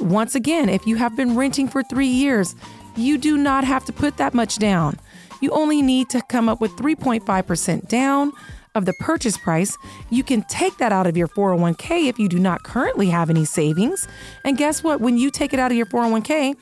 Once 0.01 0.35
again, 0.35 0.69
if 0.69 0.87
you 0.87 0.97
have 0.97 1.17
been 1.17 1.37
renting 1.37 1.69
for 1.69 1.83
three 1.83 2.09
years, 2.09 2.57
you 2.97 3.19
do 3.19 3.37
not 3.37 3.65
have 3.65 3.85
to 3.85 3.93
put 3.93 4.17
that 4.17 4.35
much 4.35 4.59
down. 4.59 4.99
You 5.45 5.51
only 5.51 5.83
need 5.83 6.09
to 6.09 6.23
come 6.23 6.49
up 6.49 6.63
with 6.63 6.73
3.5% 6.77 7.87
down 7.87 8.33
of 8.75 8.87
the 8.87 8.95
purchase 8.95 9.37
price. 9.37 9.77
You 10.09 10.25
can 10.25 10.41
take 10.45 10.79
that 10.79 10.91
out 10.91 11.07
of 11.07 11.19
your 11.19 11.29
401k 11.29 12.09
if 12.09 12.19
you 12.19 12.31
do 12.31 12.39
not 12.39 12.63
currently 12.63 13.11
have 13.11 13.29
any 13.29 13.45
savings. 13.45 14.09
And 14.43 14.57
guess 14.57 14.83
what? 14.83 15.03
When 15.03 15.19
you 15.19 15.31
take 15.31 15.53
it 15.53 15.61
out 15.61 15.71
of 15.71 15.77
your 15.77 15.85
401k, 15.85 16.57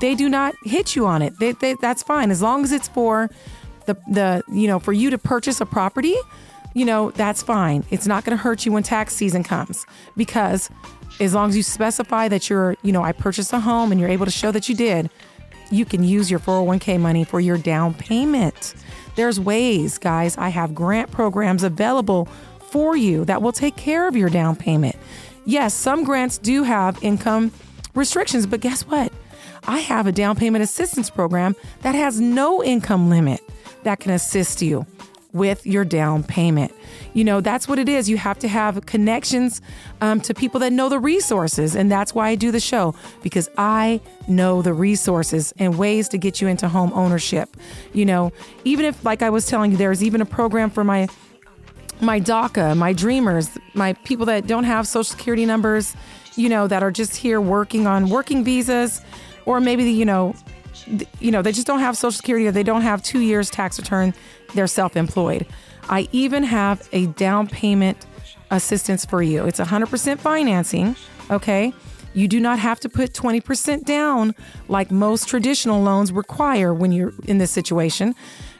they 0.00 0.16
do 0.16 0.28
not 0.28 0.56
hit 0.64 0.96
you 0.96 1.06
on 1.06 1.22
it. 1.22 1.38
They, 1.38 1.52
they, 1.52 1.74
that's 1.74 2.02
fine 2.02 2.32
as 2.32 2.42
long 2.42 2.64
as 2.64 2.72
it's 2.72 2.88
for 2.88 3.30
the 3.86 3.94
the 4.10 4.42
you 4.52 4.66
know 4.66 4.80
for 4.80 4.92
you 4.92 5.10
to 5.10 5.18
purchase 5.18 5.60
a 5.60 5.66
property 5.66 6.16
you 6.74 6.84
know, 6.84 7.10
that's 7.12 7.42
fine. 7.42 7.84
It's 7.90 8.06
not 8.06 8.24
going 8.24 8.36
to 8.36 8.42
hurt 8.42 8.64
you 8.64 8.72
when 8.72 8.84
tax 8.84 9.14
season 9.14 9.42
comes 9.42 9.84
because 10.16 10.70
as 11.18 11.34
long 11.34 11.48
as 11.48 11.56
you 11.56 11.62
specify 11.62 12.28
that 12.28 12.48
you're, 12.48 12.76
you 12.82 12.92
know, 12.92 13.02
I 13.02 13.12
purchased 13.12 13.52
a 13.52 13.58
home 13.58 13.90
and 13.90 14.00
you're 14.00 14.10
able 14.10 14.26
to 14.26 14.30
show 14.30 14.52
that 14.52 14.68
you 14.68 14.76
did, 14.76 15.10
you 15.70 15.84
can 15.84 16.02
use 16.02 16.30
your 16.30 16.40
401k 16.40 17.00
money 17.00 17.24
for 17.24 17.40
your 17.40 17.58
down 17.58 17.94
payment. 17.94 18.74
There's 19.16 19.40
ways, 19.40 19.98
guys. 19.98 20.36
I 20.36 20.48
have 20.48 20.74
grant 20.74 21.10
programs 21.10 21.62
available 21.62 22.26
for 22.70 22.96
you 22.96 23.24
that 23.24 23.42
will 23.42 23.52
take 23.52 23.76
care 23.76 24.06
of 24.06 24.16
your 24.16 24.28
down 24.28 24.56
payment. 24.56 24.96
Yes, 25.44 25.74
some 25.74 26.04
grants 26.04 26.38
do 26.38 26.62
have 26.62 27.02
income 27.02 27.52
restrictions, 27.94 28.46
but 28.46 28.60
guess 28.60 28.82
what? 28.82 29.12
I 29.66 29.78
have 29.78 30.06
a 30.06 30.12
down 30.12 30.36
payment 30.36 30.62
assistance 30.62 31.10
program 31.10 31.56
that 31.82 31.94
has 31.94 32.20
no 32.20 32.62
income 32.62 33.10
limit 33.10 33.40
that 33.82 34.00
can 34.00 34.12
assist 34.12 34.62
you 34.62 34.86
with 35.38 35.66
your 35.66 35.84
down 35.84 36.22
payment. 36.22 36.72
You 37.14 37.24
know, 37.24 37.40
that's 37.40 37.66
what 37.66 37.78
it 37.78 37.88
is. 37.88 38.10
You 38.10 38.16
have 38.18 38.38
to 38.40 38.48
have 38.48 38.84
connections 38.86 39.60
um, 40.00 40.20
to 40.22 40.34
people 40.34 40.60
that 40.60 40.72
know 40.72 40.88
the 40.88 40.98
resources. 40.98 41.74
And 41.74 41.90
that's 41.90 42.14
why 42.14 42.28
I 42.28 42.34
do 42.34 42.50
the 42.50 42.60
show, 42.60 42.94
because 43.22 43.48
I 43.56 44.00
know 44.26 44.60
the 44.62 44.74
resources 44.74 45.54
and 45.58 45.78
ways 45.78 46.08
to 46.10 46.18
get 46.18 46.40
you 46.40 46.48
into 46.48 46.68
home 46.68 46.92
ownership. 46.92 47.56
You 47.92 48.04
know, 48.04 48.32
even 48.64 48.84
if, 48.84 49.04
like 49.04 49.22
I 49.22 49.30
was 49.30 49.46
telling 49.46 49.70
you, 49.70 49.76
there's 49.76 50.02
even 50.02 50.20
a 50.20 50.26
program 50.26 50.70
for 50.70 50.84
my 50.84 51.08
my 52.00 52.20
DACA, 52.20 52.76
my 52.76 52.92
dreamers, 52.92 53.50
my 53.74 53.92
people 53.92 54.26
that 54.26 54.46
don't 54.46 54.62
have 54.62 54.86
social 54.86 55.02
security 55.02 55.44
numbers, 55.44 55.96
you 56.36 56.48
know, 56.48 56.68
that 56.68 56.80
are 56.80 56.92
just 56.92 57.16
here 57.16 57.40
working 57.40 57.88
on 57.88 58.08
working 58.08 58.44
visas, 58.44 59.00
or 59.46 59.60
maybe, 59.60 59.82
you 59.90 60.04
know, 60.04 60.32
you 61.20 61.30
know, 61.30 61.42
they 61.42 61.52
just 61.52 61.66
don't 61.66 61.80
have 61.80 61.96
social 61.96 62.16
security 62.16 62.46
or 62.46 62.52
they 62.52 62.62
don't 62.62 62.82
have 62.82 63.02
two 63.02 63.20
years 63.20 63.50
tax 63.50 63.78
return, 63.78 64.14
they're 64.54 64.66
self 64.66 64.96
employed. 64.96 65.46
I 65.88 66.08
even 66.12 66.42
have 66.42 66.88
a 66.92 67.06
down 67.06 67.48
payment 67.48 68.06
assistance 68.50 69.04
for 69.04 69.22
you. 69.22 69.46
It's 69.46 69.60
100% 69.60 70.18
financing, 70.18 70.96
okay? 71.30 71.72
You 72.14 72.28
do 72.28 72.40
not 72.40 72.58
have 72.58 72.80
to 72.80 72.88
put 72.88 73.12
20% 73.12 73.84
down 73.84 74.34
like 74.68 74.90
most 74.90 75.28
traditional 75.28 75.82
loans 75.82 76.10
require 76.10 76.74
when 76.74 76.92
you're 76.92 77.12
in 77.26 77.38
this 77.38 77.50
situation. 77.50 78.14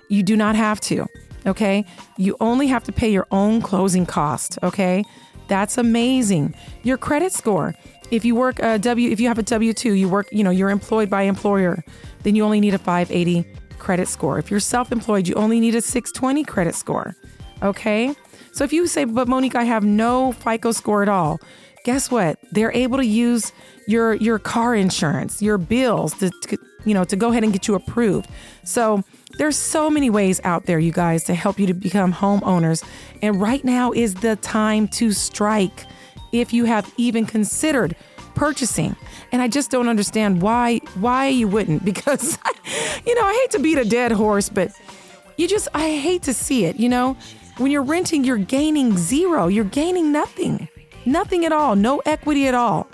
You 0.09 0.23
do 0.23 0.37
not 0.37 0.57
have 0.57 0.81
to 0.83 1.07
okay? 1.47 1.85
You 2.17 2.37
only 2.41 2.69
have 2.69 2.85
to 2.85 2.93
pay 2.93 3.11
your 3.11 3.27
own 3.31 3.61
closing 3.61 4.07
cost, 4.07 4.59
okay? 4.63 5.05
That's 5.49 5.79
amazing. 5.79 6.55
Your 6.83 6.99
credit 6.99 7.33
score. 7.33 7.75
If 8.11 8.25
you 8.25 8.35
work 8.35 8.59
a 8.61 8.79
W 8.79 9.11
if 9.11 9.21
you 9.21 9.29
have 9.29 9.39
a 9.39 9.43
W2, 9.43 9.99
you 9.99 10.09
work, 10.09 10.29
you 10.33 10.43
know, 10.43 10.51
you're 10.51 10.71
employed 10.71 11.11
by 11.11 11.23
employer, 11.23 11.85
then 12.23 12.35
you 12.35 12.45
only 12.45 12.61
need 12.61 12.75
a 12.75 12.79
580 12.79 13.45
credit 13.79 14.09
score. 14.09 14.39
If 14.39 14.51
you're 14.51 14.61
self-employed, 14.61 15.29
you 15.29 15.35
only 15.35 15.61
need 15.61 15.75
a 15.75 15.81
620 15.81 16.45
credit 16.45 16.75
score. 16.75 17.15
Okay? 17.63 18.15
So 18.53 18.65
if 18.65 18.73
you 18.73 18.87
say, 18.87 19.05
"But 19.05 19.29
Monique, 19.29 19.55
I 19.55 19.65
have 19.65 19.85
no 19.85 20.33
FICO 20.33 20.73
score 20.73 21.03
at 21.03 21.09
all." 21.09 21.39
Guess 21.85 22.11
what? 22.11 22.39
They're 22.51 22.73
able 22.73 22.99
to 22.99 23.07
use 23.07 23.53
your 23.87 24.15
your 24.15 24.39
car 24.39 24.75
insurance, 24.75 25.41
your 25.41 25.59
bills 25.59 26.15
to, 26.15 26.31
to 26.31 26.59
you 26.85 26.95
know, 26.95 27.05
to 27.05 27.17
go 27.17 27.31
ahead 27.31 27.45
and 27.45 27.53
get 27.53 27.69
you 27.69 27.75
approved. 27.75 28.29
So 28.65 29.05
there's 29.37 29.57
so 29.57 29.91
many 29.91 30.11
ways 30.11 30.41
out 30.45 30.67
there, 30.67 30.79
you 30.79 30.93
guys, 30.93 31.25
to 31.25 31.35
help 31.35 31.59
you 31.59 31.67
to 31.67 31.75
become 31.75 32.13
homeowners. 32.13 32.85
And 33.23 33.41
right 33.41 33.65
now 33.65 33.93
is 33.93 34.15
the 34.15 34.37
time 34.37 34.89
to 34.89 35.13
strike 35.13 35.87
if 36.33 36.53
you 36.53 36.65
have 36.65 36.93
even 36.97 37.27
considered 37.27 37.97
purchasing. 38.35 38.97
And 39.33 39.43
I 39.43 39.49
just 39.49 39.71
don't 39.71 39.89
understand 39.89 40.43
why 40.43 40.79
why 40.95 41.29
you 41.29 41.49
wouldn't 41.49 41.85
because 41.93 42.39
you 43.07 43.15
know, 43.15 43.25
I 43.25 43.35
hate 43.35 43.51
to 43.53 43.59
beat 43.59 43.79
a 43.79 43.85
dead 43.85 44.13
horse, 44.13 44.49
but 44.49 44.71
you 45.37 45.49
just 45.49 45.69
I 45.75 45.91
hate 45.91 46.23
to 46.25 46.35
see 46.35 46.65
it, 46.65 46.77
you 46.77 46.89
know? 46.89 47.17
When 47.59 47.73
you're 47.73 47.83
renting, 47.83 48.23
you're 48.23 48.39
gaining 48.39 48.97
zero. 48.97 49.49
You're 49.49 49.65
gaining 49.65 50.13
nothing. 50.13 50.69
Nothing 51.05 51.45
at 51.45 51.51
all. 51.51 51.75
No 51.75 52.01
equity 52.07 52.47
at 52.47 52.55
all. 52.55 52.87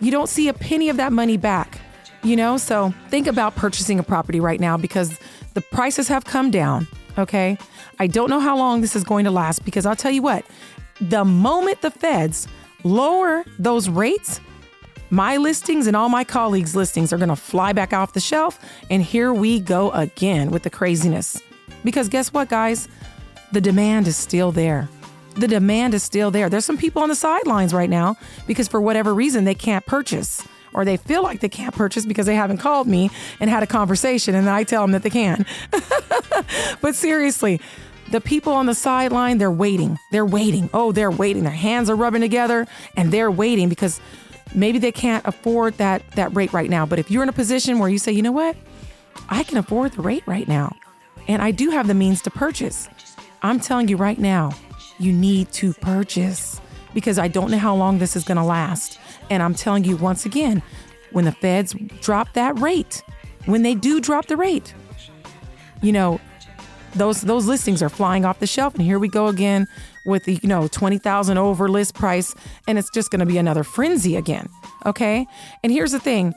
You 0.00 0.10
don't 0.10 0.28
see 0.28 0.48
a 0.48 0.52
penny 0.52 0.90
of 0.90 0.98
that 0.98 1.12
money 1.12 1.38
back. 1.38 1.80
You 2.22 2.36
know, 2.36 2.58
so 2.58 2.92
think 3.08 3.26
about 3.26 3.56
purchasing 3.56 3.98
a 3.98 4.02
property 4.02 4.40
right 4.40 4.60
now 4.60 4.76
because 4.76 5.18
the 5.54 5.62
prices 5.62 6.08
have 6.08 6.26
come 6.26 6.50
down. 6.50 6.86
Okay. 7.16 7.56
I 7.98 8.06
don't 8.06 8.28
know 8.28 8.40
how 8.40 8.58
long 8.58 8.82
this 8.82 8.94
is 8.94 9.04
going 9.04 9.24
to 9.24 9.30
last 9.30 9.64
because 9.64 9.86
I'll 9.86 9.96
tell 9.96 10.10
you 10.10 10.20
what, 10.20 10.44
the 11.00 11.24
moment 11.24 11.80
the 11.80 11.90
feds 11.90 12.46
lower 12.84 13.44
those 13.58 13.88
rates, 13.88 14.40
my 15.10 15.36
listings 15.36 15.86
and 15.86 15.96
all 15.96 16.08
my 16.08 16.24
colleagues' 16.24 16.76
listings 16.76 17.12
are 17.12 17.18
going 17.18 17.28
to 17.28 17.36
fly 17.36 17.72
back 17.72 17.92
off 17.92 18.12
the 18.12 18.20
shelf. 18.20 18.58
And 18.88 19.02
here 19.02 19.32
we 19.32 19.60
go 19.60 19.90
again 19.90 20.50
with 20.50 20.62
the 20.62 20.70
craziness. 20.70 21.40
Because 21.84 22.08
guess 22.08 22.32
what, 22.32 22.48
guys? 22.48 22.88
The 23.52 23.60
demand 23.60 24.06
is 24.06 24.16
still 24.16 24.52
there. 24.52 24.88
The 25.34 25.48
demand 25.48 25.94
is 25.94 26.02
still 26.02 26.30
there. 26.30 26.48
There's 26.48 26.64
some 26.64 26.78
people 26.78 27.02
on 27.02 27.08
the 27.08 27.14
sidelines 27.14 27.72
right 27.72 27.90
now 27.90 28.16
because 28.46 28.68
for 28.68 28.80
whatever 28.80 29.14
reason 29.14 29.44
they 29.44 29.54
can't 29.54 29.84
purchase 29.86 30.46
or 30.72 30.84
they 30.84 30.96
feel 30.96 31.22
like 31.22 31.40
they 31.40 31.48
can't 31.48 31.74
purchase 31.74 32.06
because 32.06 32.26
they 32.26 32.34
haven't 32.34 32.58
called 32.58 32.86
me 32.86 33.10
and 33.40 33.50
had 33.50 33.62
a 33.62 33.66
conversation 33.66 34.34
and 34.34 34.48
I 34.48 34.64
tell 34.64 34.82
them 34.82 34.92
that 34.92 35.02
they 35.02 35.10
can. 35.10 35.46
but 36.80 36.94
seriously, 36.94 37.60
the 38.10 38.20
people 38.20 38.52
on 38.52 38.66
the 38.66 38.74
sideline, 38.74 39.38
they're 39.38 39.50
waiting. 39.50 39.98
They're 40.10 40.26
waiting. 40.26 40.68
Oh, 40.74 40.92
they're 40.92 41.10
waiting. 41.10 41.44
Their 41.44 41.52
hands 41.52 41.88
are 41.88 41.96
rubbing 41.96 42.20
together 42.20 42.66
and 42.96 43.12
they're 43.12 43.30
waiting 43.30 43.68
because 43.68 44.00
maybe 44.54 44.78
they 44.78 44.92
can't 44.92 45.26
afford 45.26 45.74
that 45.74 46.08
that 46.12 46.34
rate 46.34 46.52
right 46.52 46.68
now. 46.70 46.86
But 46.86 46.98
if 46.98 47.10
you're 47.10 47.22
in 47.22 47.28
a 47.28 47.32
position 47.32 47.78
where 47.78 47.88
you 47.88 47.98
say, 47.98 48.12
"You 48.12 48.22
know 48.22 48.32
what? 48.32 48.56
I 49.28 49.44
can 49.44 49.58
afford 49.58 49.92
the 49.92 50.02
rate 50.02 50.24
right 50.26 50.48
now 50.48 50.76
and 51.28 51.40
I 51.40 51.50
do 51.50 51.70
have 51.70 51.86
the 51.86 51.94
means 51.94 52.20
to 52.22 52.30
purchase." 52.30 52.88
I'm 53.42 53.58
telling 53.60 53.88
you 53.88 53.96
right 53.96 54.18
now, 54.18 54.52
you 54.98 55.12
need 55.12 55.50
to 55.52 55.72
purchase 55.74 56.60
because 56.92 57.18
I 57.18 57.28
don't 57.28 57.50
know 57.50 57.58
how 57.58 57.74
long 57.74 57.98
this 57.98 58.16
is 58.16 58.24
going 58.24 58.36
to 58.36 58.44
last. 58.44 58.98
And 59.30 59.42
I'm 59.42 59.54
telling 59.54 59.84
you 59.84 59.96
once 59.96 60.26
again, 60.26 60.62
when 61.12 61.24
the 61.24 61.32
feds 61.32 61.74
drop 62.00 62.34
that 62.34 62.58
rate, 62.58 63.02
when 63.46 63.62
they 63.62 63.74
do 63.74 64.00
drop 64.00 64.26
the 64.26 64.36
rate, 64.36 64.74
you 65.80 65.92
know, 65.92 66.20
those 66.94 67.22
those 67.22 67.46
listings 67.46 67.82
are 67.82 67.88
flying 67.88 68.24
off 68.24 68.38
the 68.40 68.46
shelf 68.46 68.74
and 68.74 68.82
here 68.82 68.98
we 68.98 69.08
go 69.08 69.28
again 69.28 69.66
with 70.06 70.24
the 70.24 70.38
you 70.42 70.48
know 70.48 70.68
20,000 70.68 71.38
over 71.38 71.68
list 71.68 71.94
price 71.94 72.34
and 72.66 72.78
it's 72.78 72.90
just 72.90 73.10
going 73.10 73.20
to 73.20 73.26
be 73.26 73.38
another 73.38 73.62
frenzy 73.64 74.16
again 74.16 74.48
okay 74.86 75.26
and 75.62 75.72
here's 75.72 75.92
the 75.92 76.00
thing 76.00 76.34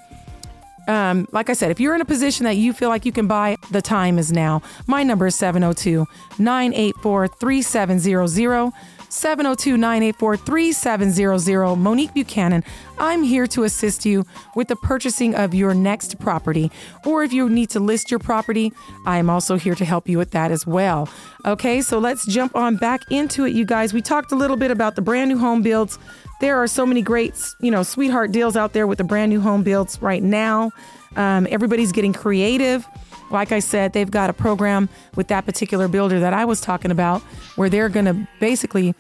um, 0.88 1.28
like 1.32 1.50
I 1.50 1.54
said, 1.54 1.72
if 1.72 1.80
you're 1.80 1.96
in 1.96 2.02
a 2.02 2.06
position 2.06 2.44
that 2.44 2.58
you 2.58 2.74
feel 2.74 2.90
like 2.90 3.06
you 3.06 3.12
can 3.12 3.28
buy, 3.28 3.56
the 3.72 3.82
time 3.82 4.20
is 4.20 4.32
now. 4.32 4.62
My 4.88 5.04
number 5.04 5.28
is 5.28 5.36
702 5.36 6.06
984 6.40 7.28
3700. 7.28 8.72
702 9.14 9.78
984 9.78 10.38
3700. 10.38 11.76
Monique 11.76 12.14
Buchanan, 12.16 12.64
I'm 12.98 13.22
here 13.22 13.46
to 13.48 13.64
assist 13.64 14.08
you 14.08 14.26
with 14.56 14.70
the 14.70 14.76
purchasing 14.76 15.36
of 15.36 15.54
your 15.54 15.76
next 15.76 16.20
property. 16.20 16.72
Or 17.06 17.24
if 17.24 17.32
you 17.32 17.48
need 17.48 17.70
to 17.70 17.80
list 17.80 18.10
your 18.10 18.20
property, 18.20 18.74
I 19.06 19.20
am 19.20 19.30
also 19.30 19.56
here 19.56 19.76
to 19.76 19.86
help 19.86 20.10
you 20.10 20.18
with 20.18 20.32
that 20.32 20.52
as 20.52 20.66
well. 20.66 21.08
Okay, 21.46 21.82
so 21.82 22.00
let's 22.00 22.26
jump 22.26 22.56
on 22.56 22.76
back 22.76 23.02
into 23.12 23.46
it, 23.46 23.54
you 23.54 23.66
guys. 23.66 23.94
We 23.94 24.02
talked 24.02 24.32
a 24.32 24.36
little 24.36 24.58
bit 24.58 24.72
about 24.72 24.96
the 24.96 25.04
brand 25.04 25.30
new 25.30 25.38
home 25.38 25.62
builds. 25.62 26.00
There 26.42 26.58
are 26.58 26.68
so 26.68 26.84
many 26.84 27.04
great, 27.04 27.36
you 27.62 27.70
know, 27.70 27.84
sweetheart 27.84 28.32
deals 28.32 28.58
out 28.58 28.74
there 28.74 28.88
with 28.88 28.98
the 28.98 29.04
brand 29.04 29.30
new 29.30 29.42
home 29.42 29.62
builds 29.62 30.02
right 30.02 30.24
now. 30.24 30.72
Um, 31.16 31.48
everybody's 31.52 31.92
getting 31.92 32.14
creative. 32.14 32.88
Like 33.34 33.52
I 33.52 33.60
said, 33.60 33.94
they've 33.94 34.10
got 34.10 34.30
a 34.30 34.34
program 34.34 34.88
with 35.16 35.28
that 35.28 35.46
particular 35.46 35.88
builder 35.88 36.20
that 36.20 36.34
I 36.34 36.46
was 36.46 36.62
talking 36.62 36.92
about 36.92 37.22
where 37.56 37.68
they're 37.70 37.90
going 37.90 38.06
to 38.06 38.28
basically 38.40 38.94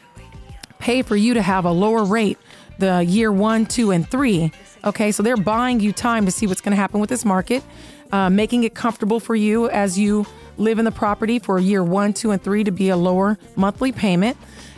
pay 0.80 1.04
for 1.04 1.16
you 1.16 1.36
to 1.36 1.42
have 1.42 1.66
a 1.66 1.72
lower 1.72 2.04
rate 2.04 2.38
the 2.80 3.04
year 3.04 3.32
one, 3.32 3.66
two, 3.66 3.92
and 3.92 4.10
three. 4.10 4.52
Okay, 4.84 5.12
so 5.12 5.24
they're 5.24 5.38
buying 5.38 5.80
you 5.80 5.94
time 5.94 6.26
to 6.26 6.32
see 6.32 6.48
what's 6.48 6.62
going 6.62 6.72
to 6.72 6.76
happen 6.76 7.00
with 7.00 7.10
this 7.10 7.24
market, 7.24 7.64
uh, 8.12 8.30
making 8.30 8.64
it 8.64 8.74
comfortable 8.74 9.20
for 9.20 9.36
you 9.36 9.70
as 9.70 9.98
you 9.98 10.26
live 10.58 10.80
in 10.80 10.86
the 10.86 10.92
property 10.92 11.40
for 11.40 11.60
year 11.60 11.84
one, 11.84 12.14
two, 12.14 12.32
and 12.32 12.42
three 12.42 12.64
to 12.64 12.72
be 12.72 12.90
a 12.90 12.98
lower 12.98 13.38
monthly 13.56 13.92
payment. 13.92 14.36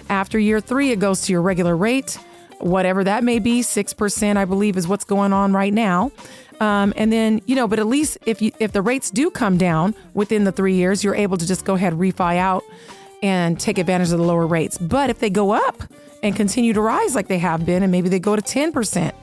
After 0.09 0.37
year 0.37 0.59
three, 0.59 0.91
it 0.91 0.99
goes 0.99 1.21
to 1.21 1.31
your 1.31 1.41
regular 1.41 1.75
rate, 1.75 2.19
whatever 2.59 3.03
that 3.03 3.23
may 3.23 3.39
be. 3.39 3.61
6%, 3.61 4.37
I 4.37 4.45
believe, 4.45 4.77
is 4.77 4.87
what's 4.87 5.05
going 5.05 5.33
on 5.33 5.53
right 5.53 5.73
now. 5.73 6.11
Um, 6.59 6.93
and 6.95 7.11
then 7.11 7.41
you 7.45 7.55
know, 7.55 7.67
but 7.67 7.79
at 7.79 7.87
least 7.87 8.17
if 8.25 8.41
you 8.41 8.51
if 8.59 8.71
the 8.71 8.81
rates 8.81 9.11
do 9.11 9.29
come 9.29 9.57
down 9.57 9.95
within 10.13 10.43
the 10.43 10.51
three 10.51 10.75
years, 10.75 11.03
you're 11.03 11.15
able 11.15 11.37
to 11.37 11.47
just 11.47 11.65
go 11.65 11.75
ahead 11.75 11.93
refi 11.93 12.37
out 12.37 12.63
and 13.21 13.59
take 13.59 13.77
advantage 13.77 14.11
of 14.11 14.17
the 14.17 14.23
lower 14.23 14.47
rates. 14.47 14.77
But 14.77 15.09
if 15.09 15.19
they 15.19 15.29
go 15.29 15.51
up 15.51 15.83
and 16.23 16.35
continue 16.35 16.73
to 16.73 16.81
rise 16.81 17.15
like 17.15 17.27
they 17.27 17.39
have 17.39 17.65
been, 17.65 17.83
and 17.83 17.91
maybe 17.91 18.09
they 18.09 18.19
go 18.19 18.35
to 18.35 18.41
ten 18.41 18.71
percent, 18.71 19.15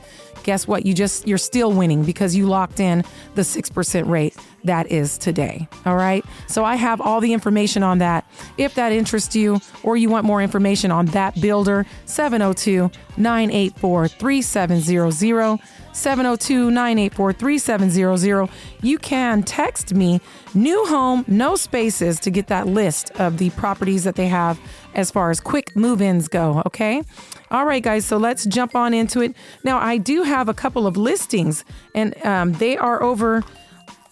guess 0.42 0.68
what? 0.68 0.84
You 0.84 0.94
just 0.94 1.26
you're 1.26 1.38
still 1.38 1.72
winning 1.72 2.04
because 2.04 2.36
you 2.36 2.46
locked 2.46 2.80
in 2.80 3.04
the 3.34 3.44
six 3.44 3.70
percent 3.70 4.06
rate. 4.06 4.36
That 4.64 4.90
is 4.90 5.18
today. 5.18 5.68
All 5.84 5.96
right. 5.96 6.24
So 6.46 6.64
I 6.64 6.76
have 6.76 7.00
all 7.00 7.20
the 7.20 7.32
information 7.32 7.82
on 7.82 7.98
that. 7.98 8.24
If 8.58 8.74
that 8.74 8.92
interests 8.92 9.34
you 9.34 9.60
or 9.82 9.96
you 9.96 10.08
want 10.08 10.24
more 10.24 10.42
information 10.42 10.90
on 10.90 11.06
that 11.06 11.40
builder, 11.40 11.86
702 12.06 12.90
984 13.16 14.08
3700. 14.08 15.58
702 15.92 16.70
984 16.70 17.32
3700. 17.34 18.48
You 18.80 18.98
can 18.98 19.42
text 19.42 19.94
me 19.94 20.20
new 20.54 20.84
home, 20.86 21.24
no 21.28 21.54
spaces 21.56 22.18
to 22.20 22.30
get 22.30 22.46
that 22.48 22.66
list 22.66 23.10
of 23.20 23.38
the 23.38 23.50
properties 23.50 24.04
that 24.04 24.16
they 24.16 24.28
have 24.28 24.58
as 24.94 25.10
far 25.10 25.30
as 25.30 25.40
quick 25.40 25.76
move 25.76 26.00
ins 26.02 26.28
go. 26.28 26.62
Okay. 26.66 27.02
All 27.50 27.66
right, 27.66 27.82
guys. 27.82 28.06
So 28.06 28.16
let's 28.16 28.46
jump 28.46 28.74
on 28.74 28.94
into 28.94 29.20
it. 29.20 29.34
Now, 29.64 29.78
I 29.78 29.98
do 29.98 30.22
have 30.22 30.48
a 30.48 30.54
couple 30.54 30.86
of 30.86 30.96
listings, 30.96 31.64
and 31.94 32.16
um, 32.24 32.52
they 32.54 32.76
are 32.78 33.02
over 33.02 33.44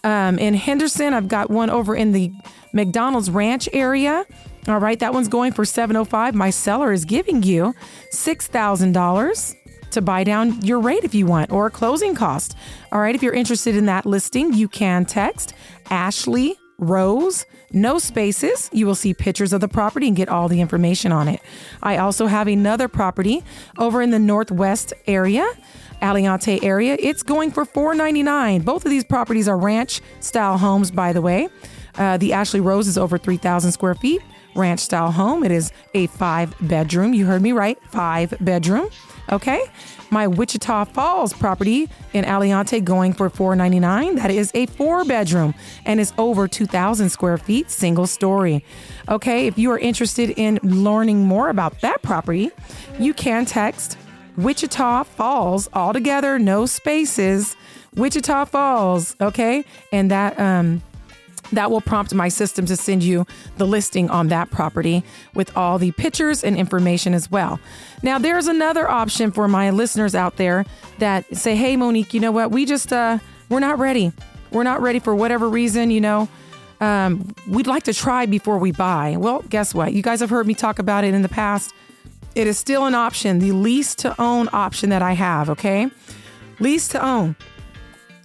um, 0.03 0.39
in 0.39 0.53
Henderson. 0.53 1.13
I've 1.13 1.27
got 1.27 1.49
one 1.49 1.69
over 1.69 1.95
in 1.95 2.11
the 2.11 2.31
MacDonald's 2.73 3.29
Ranch 3.29 3.67
area. 3.73 4.25
All 4.67 4.79
right, 4.79 4.99
that 4.99 5.13
one's 5.13 5.27
going 5.27 5.53
for 5.53 5.65
705. 5.65 6.35
My 6.35 6.49
seller 6.49 6.91
is 6.91 7.05
giving 7.05 7.43
you 7.43 7.73
$6,000 8.11 9.55
to 9.91 10.01
buy 10.01 10.23
down 10.23 10.61
your 10.61 10.79
rate 10.79 11.03
if 11.03 11.13
you 11.13 11.25
want 11.25 11.51
or 11.51 11.67
a 11.67 11.71
closing 11.71 12.15
cost. 12.15 12.55
All 12.91 13.01
right, 13.01 13.15
if 13.15 13.23
you're 13.23 13.33
interested 13.33 13.75
in 13.75 13.87
that 13.87 14.05
listing, 14.05 14.53
you 14.53 14.67
can 14.67 15.05
text 15.05 15.53
Ashley 15.89 16.55
Rose, 16.81 17.45
no 17.71 17.99
spaces. 17.99 18.69
You 18.73 18.87
will 18.87 18.95
see 18.95 19.13
pictures 19.13 19.53
of 19.53 19.61
the 19.61 19.67
property 19.67 20.07
and 20.07 20.15
get 20.15 20.29
all 20.29 20.47
the 20.47 20.61
information 20.61 21.11
on 21.11 21.27
it. 21.27 21.39
I 21.81 21.97
also 21.97 22.25
have 22.25 22.47
another 22.47 22.87
property 22.87 23.43
over 23.77 24.01
in 24.01 24.09
the 24.09 24.19
Northwest 24.19 24.93
area. 25.07 25.47
Aliante 26.01 26.63
area. 26.63 26.97
It's 26.99 27.23
going 27.23 27.51
for 27.51 27.65
499. 27.65 28.61
Both 28.61 28.85
of 28.85 28.91
these 28.91 29.03
properties 29.03 29.47
are 29.47 29.57
ranch 29.57 30.01
style 30.19 30.57
homes, 30.57 30.91
by 30.91 31.13
the 31.13 31.21
way. 31.21 31.49
Uh, 31.95 32.17
the 32.17 32.33
Ashley 32.33 32.59
Rose 32.59 32.87
is 32.87 32.97
over 32.97 33.17
3,000 33.17 33.71
square 33.71 33.95
feet, 33.95 34.21
ranch 34.55 34.79
style 34.79 35.11
home. 35.11 35.43
It 35.43 35.51
is 35.51 35.71
a 35.93 36.07
five 36.07 36.55
bedroom. 36.61 37.13
You 37.13 37.25
heard 37.25 37.41
me 37.41 37.51
right, 37.51 37.77
five 37.89 38.33
bedroom. 38.41 38.89
Okay. 39.31 39.63
My 40.09 40.27
Wichita 40.27 40.85
Falls 40.85 41.31
property 41.31 41.89
in 42.11 42.25
Aliante 42.25 42.83
going 42.83 43.13
for 43.13 43.29
499. 43.29 44.15
That 44.15 44.29
is 44.29 44.51
a 44.53 44.65
four 44.65 45.05
bedroom 45.05 45.55
and 45.85 45.99
is 45.99 46.11
over 46.17 46.47
2,000 46.47 47.09
square 47.09 47.37
feet, 47.37 47.71
single 47.71 48.07
story. 48.07 48.65
Okay. 49.07 49.47
If 49.47 49.57
you 49.57 49.71
are 49.71 49.79
interested 49.79 50.31
in 50.31 50.59
learning 50.63 51.25
more 51.25 51.49
about 51.49 51.79
that 51.81 52.01
property, 52.01 52.51
you 52.99 53.13
can 53.13 53.45
text 53.45 53.97
Wichita 54.37 55.03
Falls 55.03 55.69
all 55.73 55.93
together, 55.93 56.39
no 56.39 56.65
spaces. 56.65 57.55
Wichita 57.95 58.45
Falls, 58.45 59.15
okay? 59.21 59.65
And 59.91 60.09
that 60.11 60.39
um 60.39 60.81
that 61.51 61.69
will 61.69 61.81
prompt 61.81 62.13
my 62.13 62.29
system 62.29 62.65
to 62.65 62.77
send 62.77 63.03
you 63.03 63.25
the 63.57 63.67
listing 63.67 64.09
on 64.09 64.29
that 64.29 64.49
property 64.51 65.03
with 65.33 65.55
all 65.57 65.77
the 65.77 65.91
pictures 65.91 66.43
and 66.43 66.55
information 66.55 67.13
as 67.13 67.29
well. 67.29 67.59
Now, 68.03 68.17
there's 68.17 68.47
another 68.47 68.89
option 68.89 69.31
for 69.31 69.49
my 69.49 69.69
listeners 69.69 70.15
out 70.15 70.37
there 70.37 70.65
that 70.99 71.35
say, 71.35 71.55
"Hey 71.55 71.75
Monique, 71.75 72.13
you 72.13 72.19
know 72.19 72.31
what? 72.31 72.51
We 72.51 72.65
just 72.65 72.93
uh 72.93 73.19
we're 73.49 73.59
not 73.59 73.79
ready. 73.79 74.13
We're 74.51 74.63
not 74.63 74.81
ready 74.81 74.99
for 74.99 75.13
whatever 75.13 75.49
reason, 75.49 75.91
you 75.91 76.01
know. 76.01 76.29
Um, 76.79 77.35
we'd 77.47 77.67
like 77.67 77.83
to 77.83 77.93
try 77.93 78.25
before 78.25 78.57
we 78.57 78.71
buy." 78.71 79.17
Well, 79.17 79.43
guess 79.49 79.73
what? 79.73 79.93
You 79.93 80.01
guys 80.01 80.21
have 80.21 80.29
heard 80.29 80.47
me 80.47 80.53
talk 80.53 80.79
about 80.79 81.03
it 81.03 81.13
in 81.13 81.21
the 81.21 81.29
past. 81.29 81.73
It 82.33 82.47
is 82.47 82.57
still 82.57 82.85
an 82.85 82.95
option, 82.95 83.39
the 83.39 83.51
lease 83.51 83.93
to 83.95 84.19
own 84.21 84.47
option 84.53 84.89
that 84.89 85.01
I 85.01 85.13
have, 85.13 85.49
okay? 85.49 85.89
Lease 86.59 86.87
to 86.89 87.05
own. 87.05 87.35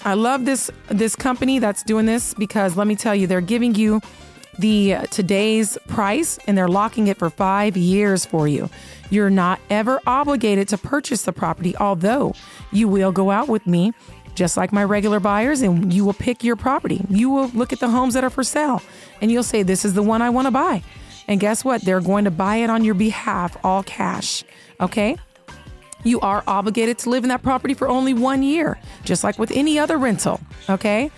I 0.04 0.14
love 0.14 0.44
this 0.44 0.70
this 0.88 1.16
company 1.16 1.58
that's 1.58 1.82
doing 1.82 2.06
this 2.06 2.32
because 2.34 2.76
let 2.76 2.86
me 2.86 2.94
tell 2.94 3.14
you, 3.14 3.26
they're 3.26 3.40
giving 3.40 3.74
you 3.74 4.00
the 4.58 4.94
uh, 4.94 5.02
today's 5.06 5.76
price 5.88 6.38
and 6.46 6.56
they're 6.56 6.68
locking 6.68 7.08
it 7.08 7.18
for 7.18 7.28
5 7.28 7.76
years 7.76 8.24
for 8.24 8.46
you. 8.46 8.70
You're 9.10 9.30
not 9.30 9.60
ever 9.68 10.00
obligated 10.06 10.68
to 10.68 10.78
purchase 10.78 11.22
the 11.22 11.32
property, 11.32 11.76
although 11.76 12.34
you 12.72 12.88
will 12.88 13.12
go 13.12 13.30
out 13.30 13.48
with 13.48 13.66
me 13.66 13.92
just 14.36 14.56
like 14.56 14.72
my 14.72 14.84
regular 14.84 15.18
buyers 15.18 15.62
and 15.62 15.92
you 15.92 16.04
will 16.04 16.14
pick 16.14 16.44
your 16.44 16.56
property. 16.56 17.04
You 17.08 17.30
will 17.30 17.48
look 17.48 17.72
at 17.72 17.80
the 17.80 17.88
homes 17.88 18.14
that 18.14 18.22
are 18.22 18.30
for 18.30 18.44
sale 18.44 18.82
and 19.20 19.32
you'll 19.32 19.42
say 19.42 19.62
this 19.62 19.84
is 19.84 19.94
the 19.94 20.02
one 20.02 20.22
I 20.22 20.30
want 20.30 20.46
to 20.46 20.52
buy. 20.52 20.82
And 21.28 21.40
guess 21.40 21.64
what? 21.64 21.82
They're 21.82 22.00
going 22.00 22.24
to 22.24 22.30
buy 22.30 22.56
it 22.56 22.70
on 22.70 22.84
your 22.84 22.94
behalf, 22.94 23.56
all 23.64 23.82
cash. 23.82 24.44
Okay? 24.80 25.16
You 26.04 26.20
are 26.20 26.44
obligated 26.46 26.98
to 26.98 27.10
live 27.10 27.24
in 27.24 27.28
that 27.30 27.42
property 27.42 27.74
for 27.74 27.88
only 27.88 28.14
one 28.14 28.42
year, 28.42 28.78
just 29.04 29.24
like 29.24 29.38
with 29.38 29.50
any 29.50 29.78
other 29.78 29.98
rental. 29.98 30.40
Okay? 30.68 31.10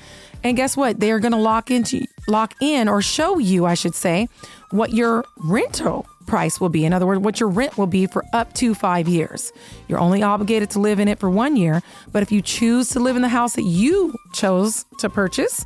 And 0.43 0.57
guess 0.57 0.77
what? 0.77 1.01
They 1.01 1.11
are 1.11 1.19
going 1.19 1.33
to 1.33 1.39
lock 1.39 1.71
into 1.71 2.07
lock 2.29 2.55
in 2.61 2.89
or 2.89 3.03
show 3.03 3.39
you, 3.39 3.67
I 3.67 3.75
should 3.75 3.95
say, 3.95 4.29
what 4.71 4.93
your 4.93 5.25
rental 5.39 6.07
price 6.27 6.61
will 6.61 6.69
be. 6.69 6.85
In 6.85 6.93
other 6.93 7.07
words, 7.07 7.21
what 7.21 7.41
your 7.41 7.49
rent 7.49 7.79
will 7.79 7.87
be 7.87 8.07
for 8.07 8.25
up 8.33 8.53
to 8.55 8.75
five 8.75 9.09
years. 9.09 9.51
You're 9.89 9.99
only 9.99 10.23
obligated 10.23 10.71
to 10.71 10.79
live 10.79 11.01
in 11.01 11.09
it 11.09 11.19
for 11.19 11.31
one 11.31 11.57
year, 11.57 11.83
but 12.13 12.23
if 12.23 12.31
you 12.31 12.43
choose 12.43 12.91
to 12.91 13.01
live 13.01 13.17
in 13.17 13.23
the 13.23 13.29
house 13.29 13.55
that 13.55 13.63
you 13.63 14.15
chose 14.33 14.85
to 14.99 15.09
purchase, 15.09 15.65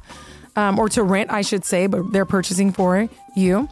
um, 0.55 0.79
or 0.79 0.89
to 0.91 1.03
rent, 1.03 1.31
I 1.31 1.43
should 1.43 1.65
say, 1.65 1.87
but 1.87 2.13
they're 2.13 2.27
purchasing 2.27 2.73
for 2.73 3.09
you, 3.35 3.69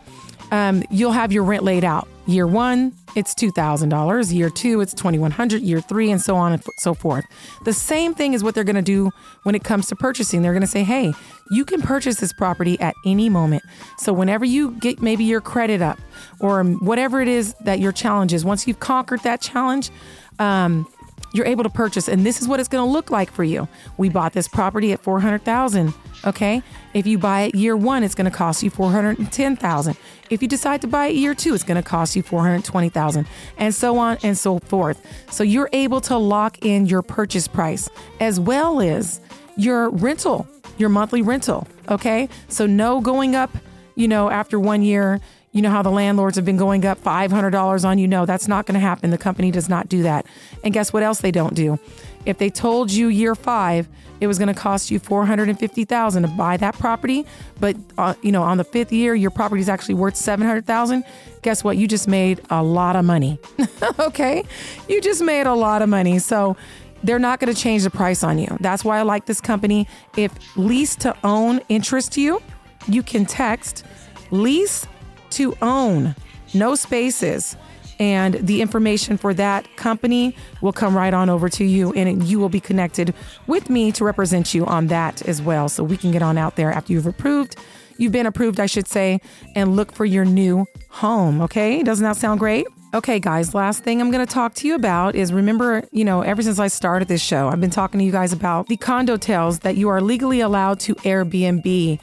um, 0.50 0.82
you'll 0.90 1.12
have 1.12 1.32
your 1.32 1.44
rent 1.44 1.64
laid 1.64 1.84
out. 1.84 2.08
Year 2.26 2.46
one, 2.46 2.92
it's 3.16 3.34
$2,000. 3.34 4.32
Year 4.32 4.50
two, 4.50 4.80
it's 4.80 4.94
2,100. 4.94 5.62
Year 5.62 5.80
three, 5.80 6.10
and 6.10 6.20
so 6.20 6.36
on 6.36 6.52
and 6.52 6.62
so 6.78 6.94
forth. 6.94 7.24
The 7.64 7.72
same 7.72 8.14
thing 8.14 8.34
is 8.34 8.44
what 8.44 8.54
they're 8.54 8.64
going 8.64 8.76
to 8.76 8.82
do 8.82 9.10
when 9.42 9.54
it 9.54 9.64
comes 9.64 9.88
to 9.88 9.96
purchasing. 9.96 10.42
They're 10.42 10.52
going 10.52 10.60
to 10.60 10.66
say, 10.66 10.84
hey, 10.84 11.12
you 11.50 11.64
can 11.64 11.82
purchase 11.82 12.20
this 12.20 12.32
property 12.32 12.78
at 12.80 12.94
any 13.04 13.28
moment. 13.28 13.64
So 13.98 14.12
whenever 14.12 14.44
you 14.44 14.72
get 14.72 15.02
maybe 15.02 15.24
your 15.24 15.40
credit 15.40 15.82
up 15.82 15.98
or 16.38 16.62
whatever 16.62 17.20
it 17.20 17.28
is 17.28 17.54
that 17.64 17.80
your 17.80 17.92
challenge 17.92 18.32
is, 18.32 18.44
once 18.44 18.68
you've 18.68 18.80
conquered 18.80 19.20
that 19.24 19.40
challenge, 19.40 19.90
um, 20.38 20.86
you're 21.32 21.46
able 21.46 21.62
to 21.62 21.70
purchase 21.70 22.08
and 22.08 22.24
this 22.24 22.40
is 22.40 22.48
what 22.48 22.60
it's 22.60 22.68
going 22.68 22.86
to 22.86 22.90
look 22.90 23.10
like 23.10 23.30
for 23.30 23.44
you. 23.44 23.68
We 23.96 24.08
bought 24.08 24.32
this 24.32 24.48
property 24.48 24.92
at 24.92 25.00
400000 25.00 25.92
okay? 26.26 26.62
If 26.92 27.06
you 27.06 27.18
buy 27.18 27.42
it 27.42 27.54
year 27.54 27.76
one 27.76 28.02
it's 28.02 28.14
going 28.14 28.30
to 28.30 28.36
cost 28.36 28.62
you 28.62 28.70
410000 28.70 29.96
if 30.30 30.42
you 30.42 30.48
decide 30.48 30.80
to 30.82 30.86
buy 30.86 31.06
it 31.06 31.16
year 31.16 31.34
two 31.34 31.54
it's 31.54 31.64
going 31.64 31.82
to 31.82 31.88
cost 31.88 32.16
you 32.16 32.22
420000 32.22 33.26
and 33.58 33.74
so 33.74 33.98
on 33.98 34.18
and 34.22 34.36
so 34.36 34.58
forth. 34.58 35.04
So 35.30 35.44
you're 35.44 35.70
able 35.72 36.00
to 36.02 36.16
lock 36.16 36.64
in 36.64 36.86
your 36.86 37.02
purchase 37.02 37.48
price 37.48 37.88
as 38.20 38.40
well 38.40 38.80
as 38.80 39.20
your 39.56 39.90
rental 39.90 40.46
your 40.78 40.88
monthly 40.88 41.22
rental 41.22 41.66
okay? 41.88 42.28
So 42.48 42.66
no 42.66 43.00
going 43.00 43.34
up 43.34 43.50
you 43.94 44.08
know 44.08 44.30
after 44.30 44.58
one 44.58 44.82
year 44.82 45.20
you 45.52 45.62
know 45.62 45.70
how 45.70 45.82
the 45.82 45.90
landlords 45.90 46.36
have 46.36 46.44
been 46.44 46.56
going 46.56 46.84
up 46.84 47.02
$500 47.02 47.84
on 47.84 47.98
you. 47.98 48.06
No, 48.06 48.24
that's 48.24 48.46
not 48.46 48.66
going 48.66 48.74
to 48.74 48.80
happen. 48.80 49.10
The 49.10 49.18
company 49.18 49.50
does 49.50 49.68
not 49.68 49.88
do 49.88 50.02
that. 50.04 50.26
And 50.62 50.72
guess 50.72 50.92
what 50.92 51.02
else 51.02 51.20
they 51.20 51.32
don't 51.32 51.54
do? 51.54 51.78
If 52.24 52.38
they 52.38 52.50
told 52.50 52.92
you 52.92 53.08
year 53.08 53.34
five 53.34 53.88
it 54.20 54.26
was 54.26 54.38
going 54.38 54.48
to 54.48 54.54
cost 54.54 54.90
you 54.90 54.98
450000 54.98 56.22
to 56.22 56.28
buy 56.28 56.58
that 56.58 56.78
property, 56.78 57.24
but 57.58 57.74
uh, 57.96 58.12
you 58.20 58.30
know 58.30 58.42
on 58.42 58.58
the 58.58 58.64
fifth 58.64 58.92
year 58.92 59.14
your 59.14 59.30
property 59.30 59.62
is 59.62 59.68
actually 59.68 59.94
worth 59.94 60.14
700000 60.14 61.04
guess 61.42 61.64
what? 61.64 61.76
You 61.76 61.88
just 61.88 62.08
made 62.08 62.40
a 62.50 62.62
lot 62.62 62.96
of 62.96 63.04
money. 63.04 63.38
okay? 63.98 64.44
You 64.88 65.00
just 65.00 65.22
made 65.22 65.46
a 65.46 65.54
lot 65.54 65.82
of 65.82 65.88
money. 65.88 66.18
So 66.18 66.56
they're 67.02 67.18
not 67.18 67.40
going 67.40 67.52
to 67.52 67.58
change 67.58 67.82
the 67.82 67.90
price 67.90 68.22
on 68.22 68.38
you. 68.38 68.56
That's 68.60 68.84
why 68.84 68.98
I 68.98 69.02
like 69.02 69.26
this 69.26 69.40
company. 69.40 69.88
If 70.16 70.32
lease 70.56 70.96
to 70.96 71.16
own 71.24 71.60
interests 71.68 72.18
you, 72.18 72.42
you 72.88 73.02
can 73.02 73.24
text 73.24 73.84
lease 74.30 74.86
to 75.32 75.56
own, 75.62 76.14
no 76.54 76.74
spaces. 76.74 77.56
And 77.98 78.34
the 78.34 78.62
information 78.62 79.18
for 79.18 79.34
that 79.34 79.76
company 79.76 80.34
will 80.62 80.72
come 80.72 80.96
right 80.96 81.12
on 81.12 81.28
over 81.28 81.50
to 81.50 81.64
you, 81.64 81.92
and 81.92 82.22
you 82.24 82.38
will 82.38 82.48
be 82.48 82.60
connected 82.60 83.12
with 83.46 83.68
me 83.68 83.92
to 83.92 84.04
represent 84.04 84.54
you 84.54 84.64
on 84.64 84.86
that 84.86 85.20
as 85.28 85.42
well. 85.42 85.68
So 85.68 85.84
we 85.84 85.98
can 85.98 86.10
get 86.10 86.22
on 86.22 86.38
out 86.38 86.56
there 86.56 86.72
after 86.72 86.94
you've 86.94 87.06
approved. 87.06 87.56
You've 87.98 88.12
been 88.12 88.24
approved, 88.24 88.58
I 88.58 88.64
should 88.64 88.88
say, 88.88 89.20
and 89.54 89.76
look 89.76 89.92
for 89.92 90.06
your 90.06 90.24
new 90.24 90.64
home. 90.88 91.42
Okay. 91.42 91.82
Doesn't 91.82 92.02
that 92.02 92.16
sound 92.16 92.40
great? 92.40 92.66
Okay, 92.92 93.20
guys, 93.20 93.54
last 93.54 93.84
thing 93.84 94.00
I'm 94.00 94.10
going 94.10 94.26
to 94.26 94.32
talk 94.32 94.54
to 94.54 94.66
you 94.66 94.74
about 94.74 95.14
is 95.14 95.32
remember, 95.32 95.84
you 95.92 96.04
know, 96.04 96.22
ever 96.22 96.42
since 96.42 96.58
I 96.58 96.66
started 96.66 97.06
this 97.06 97.22
show, 97.22 97.48
I've 97.48 97.60
been 97.60 97.70
talking 97.70 97.98
to 97.98 98.04
you 98.04 98.10
guys 98.10 98.32
about 98.32 98.66
the 98.66 98.76
Condotels 98.76 99.60
that 99.60 99.76
you 99.76 99.88
are 99.90 100.00
legally 100.00 100.40
allowed 100.40 100.80
to 100.80 100.96
Airbnb. 100.96 102.00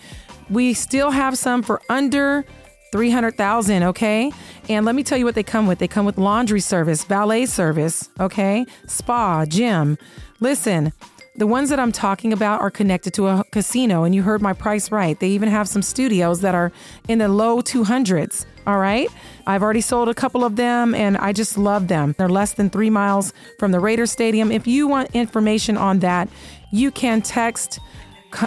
We 0.50 0.74
still 0.74 1.12
have 1.12 1.38
some 1.38 1.62
for 1.62 1.82
under 1.90 2.46
300,000, 2.92 3.84
okay? 3.84 4.32
And 4.70 4.86
let 4.86 4.96
me 4.96 5.04
tell 5.04 5.18
you 5.18 5.26
what 5.26 5.36
they 5.36 5.44
come 5.44 5.68
with. 5.68 5.80
They 5.80 5.88
come 5.88 6.06
with 6.06 6.18
laundry 6.18 6.62
service, 6.62 7.04
valet 7.04 7.46
service, 7.46 8.10
okay? 8.20 8.66
Spa, 8.88 9.46
gym. 9.46 9.98
Listen, 10.40 10.94
the 11.36 11.48
ones 11.48 11.70
that 11.70 11.80
I'm 11.80 11.92
talking 11.92 12.34
about 12.34 12.62
are 12.62 12.72
connected 12.72 13.14
to 13.14 13.28
a 13.28 13.44
casino, 13.52 14.04
and 14.04 14.16
you 14.16 14.24
heard 14.24 14.42
my 14.42 14.54
price 14.54 14.92
right. 14.92 15.20
They 15.20 15.30
even 15.30 15.50
have 15.50 15.68
some 15.68 15.84
studios 15.84 16.42
that 16.42 16.56
are 16.56 16.72
in 17.08 17.20
the 17.20 17.28
low 17.28 17.62
200s. 17.62 18.46
All 18.66 18.80
right. 18.80 19.08
I've 19.46 19.64
already 19.64 19.80
sold 19.80 20.10
a 20.10 20.14
couple 20.14 20.44
of 20.44 20.58
them 20.58 20.94
and 20.94 21.16
I 21.16 21.32
just 21.32 21.58
love 21.58 21.88
them. 21.88 22.14
They're 22.18 22.28
less 22.28 22.52
than 22.54 22.70
three 22.70 22.90
miles 22.90 23.32
from 23.60 23.72
the 23.72 23.80
Raiders 23.80 24.12
Stadium. 24.12 24.52
If 24.52 24.68
you 24.68 24.90
want 24.90 25.12
information 25.16 25.78
on 25.78 26.00
that, 26.00 26.28
you 26.74 26.92
can 26.92 27.22
text 27.22 27.80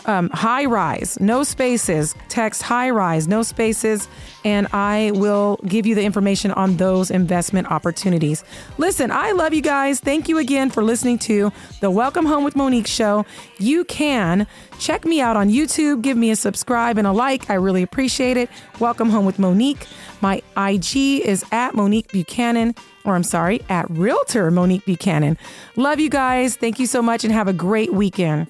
um, 0.06 0.30
high 0.30 0.64
rise, 0.64 1.18
no 1.20 1.42
spaces. 1.42 2.14
Text 2.28 2.62
high 2.62 2.90
rise, 2.90 3.26
no 3.26 3.42
spaces, 3.42 4.08
and 4.44 4.66
I 4.72 5.12
will 5.14 5.58
give 5.66 5.86
you 5.86 5.94
the 5.94 6.02
information 6.02 6.50
on 6.52 6.76
those 6.76 7.10
investment 7.10 7.70
opportunities. 7.70 8.44
Listen, 8.78 9.10
I 9.10 9.32
love 9.32 9.54
you 9.54 9.62
guys. 9.62 10.00
Thank 10.00 10.28
you 10.28 10.38
again 10.38 10.70
for 10.70 10.82
listening 10.82 11.18
to 11.20 11.52
the 11.80 11.90
Welcome 11.90 12.26
Home 12.26 12.44
with 12.44 12.56
Monique 12.56 12.86
show. 12.86 13.24
You 13.58 13.84
can 13.84 14.46
check 14.78 15.04
me 15.04 15.20
out 15.20 15.36
on 15.36 15.48
YouTube, 15.48 16.02
give 16.02 16.16
me 16.16 16.30
a 16.30 16.36
subscribe 16.36 16.98
and 16.98 17.06
a 17.06 17.12
like. 17.12 17.50
I 17.50 17.54
really 17.54 17.82
appreciate 17.82 18.36
it. 18.36 18.50
Welcome 18.78 19.10
Home 19.10 19.24
with 19.24 19.38
Monique. 19.38 19.86
My 20.20 20.42
IG 20.56 20.96
is 20.96 21.44
at 21.52 21.74
Monique 21.74 22.12
Buchanan, 22.12 22.74
or 23.04 23.14
I'm 23.14 23.22
sorry, 23.22 23.62
at 23.68 23.90
Realtor 23.90 24.50
Monique 24.50 24.84
Buchanan. 24.84 25.38
Love 25.76 26.00
you 26.00 26.10
guys. 26.10 26.56
Thank 26.56 26.78
you 26.78 26.86
so 26.86 27.00
much 27.00 27.24
and 27.24 27.32
have 27.32 27.48
a 27.48 27.52
great 27.52 27.92
weekend. 27.92 28.46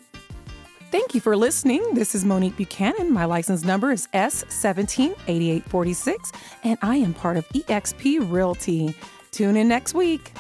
Thank 0.90 1.14
you 1.14 1.20
for 1.20 1.36
listening. 1.36 1.94
This 1.94 2.16
is 2.16 2.24
Monique 2.24 2.56
Buchanan. 2.56 3.12
My 3.12 3.24
license 3.24 3.62
number 3.62 3.92
is 3.92 4.08
S178846, 4.12 6.34
and 6.64 6.76
I 6.82 6.96
am 6.96 7.14
part 7.14 7.36
of 7.36 7.48
eXp 7.50 8.28
Realty. 8.28 8.96
Tune 9.30 9.56
in 9.56 9.68
next 9.68 9.94
week. 9.94 10.32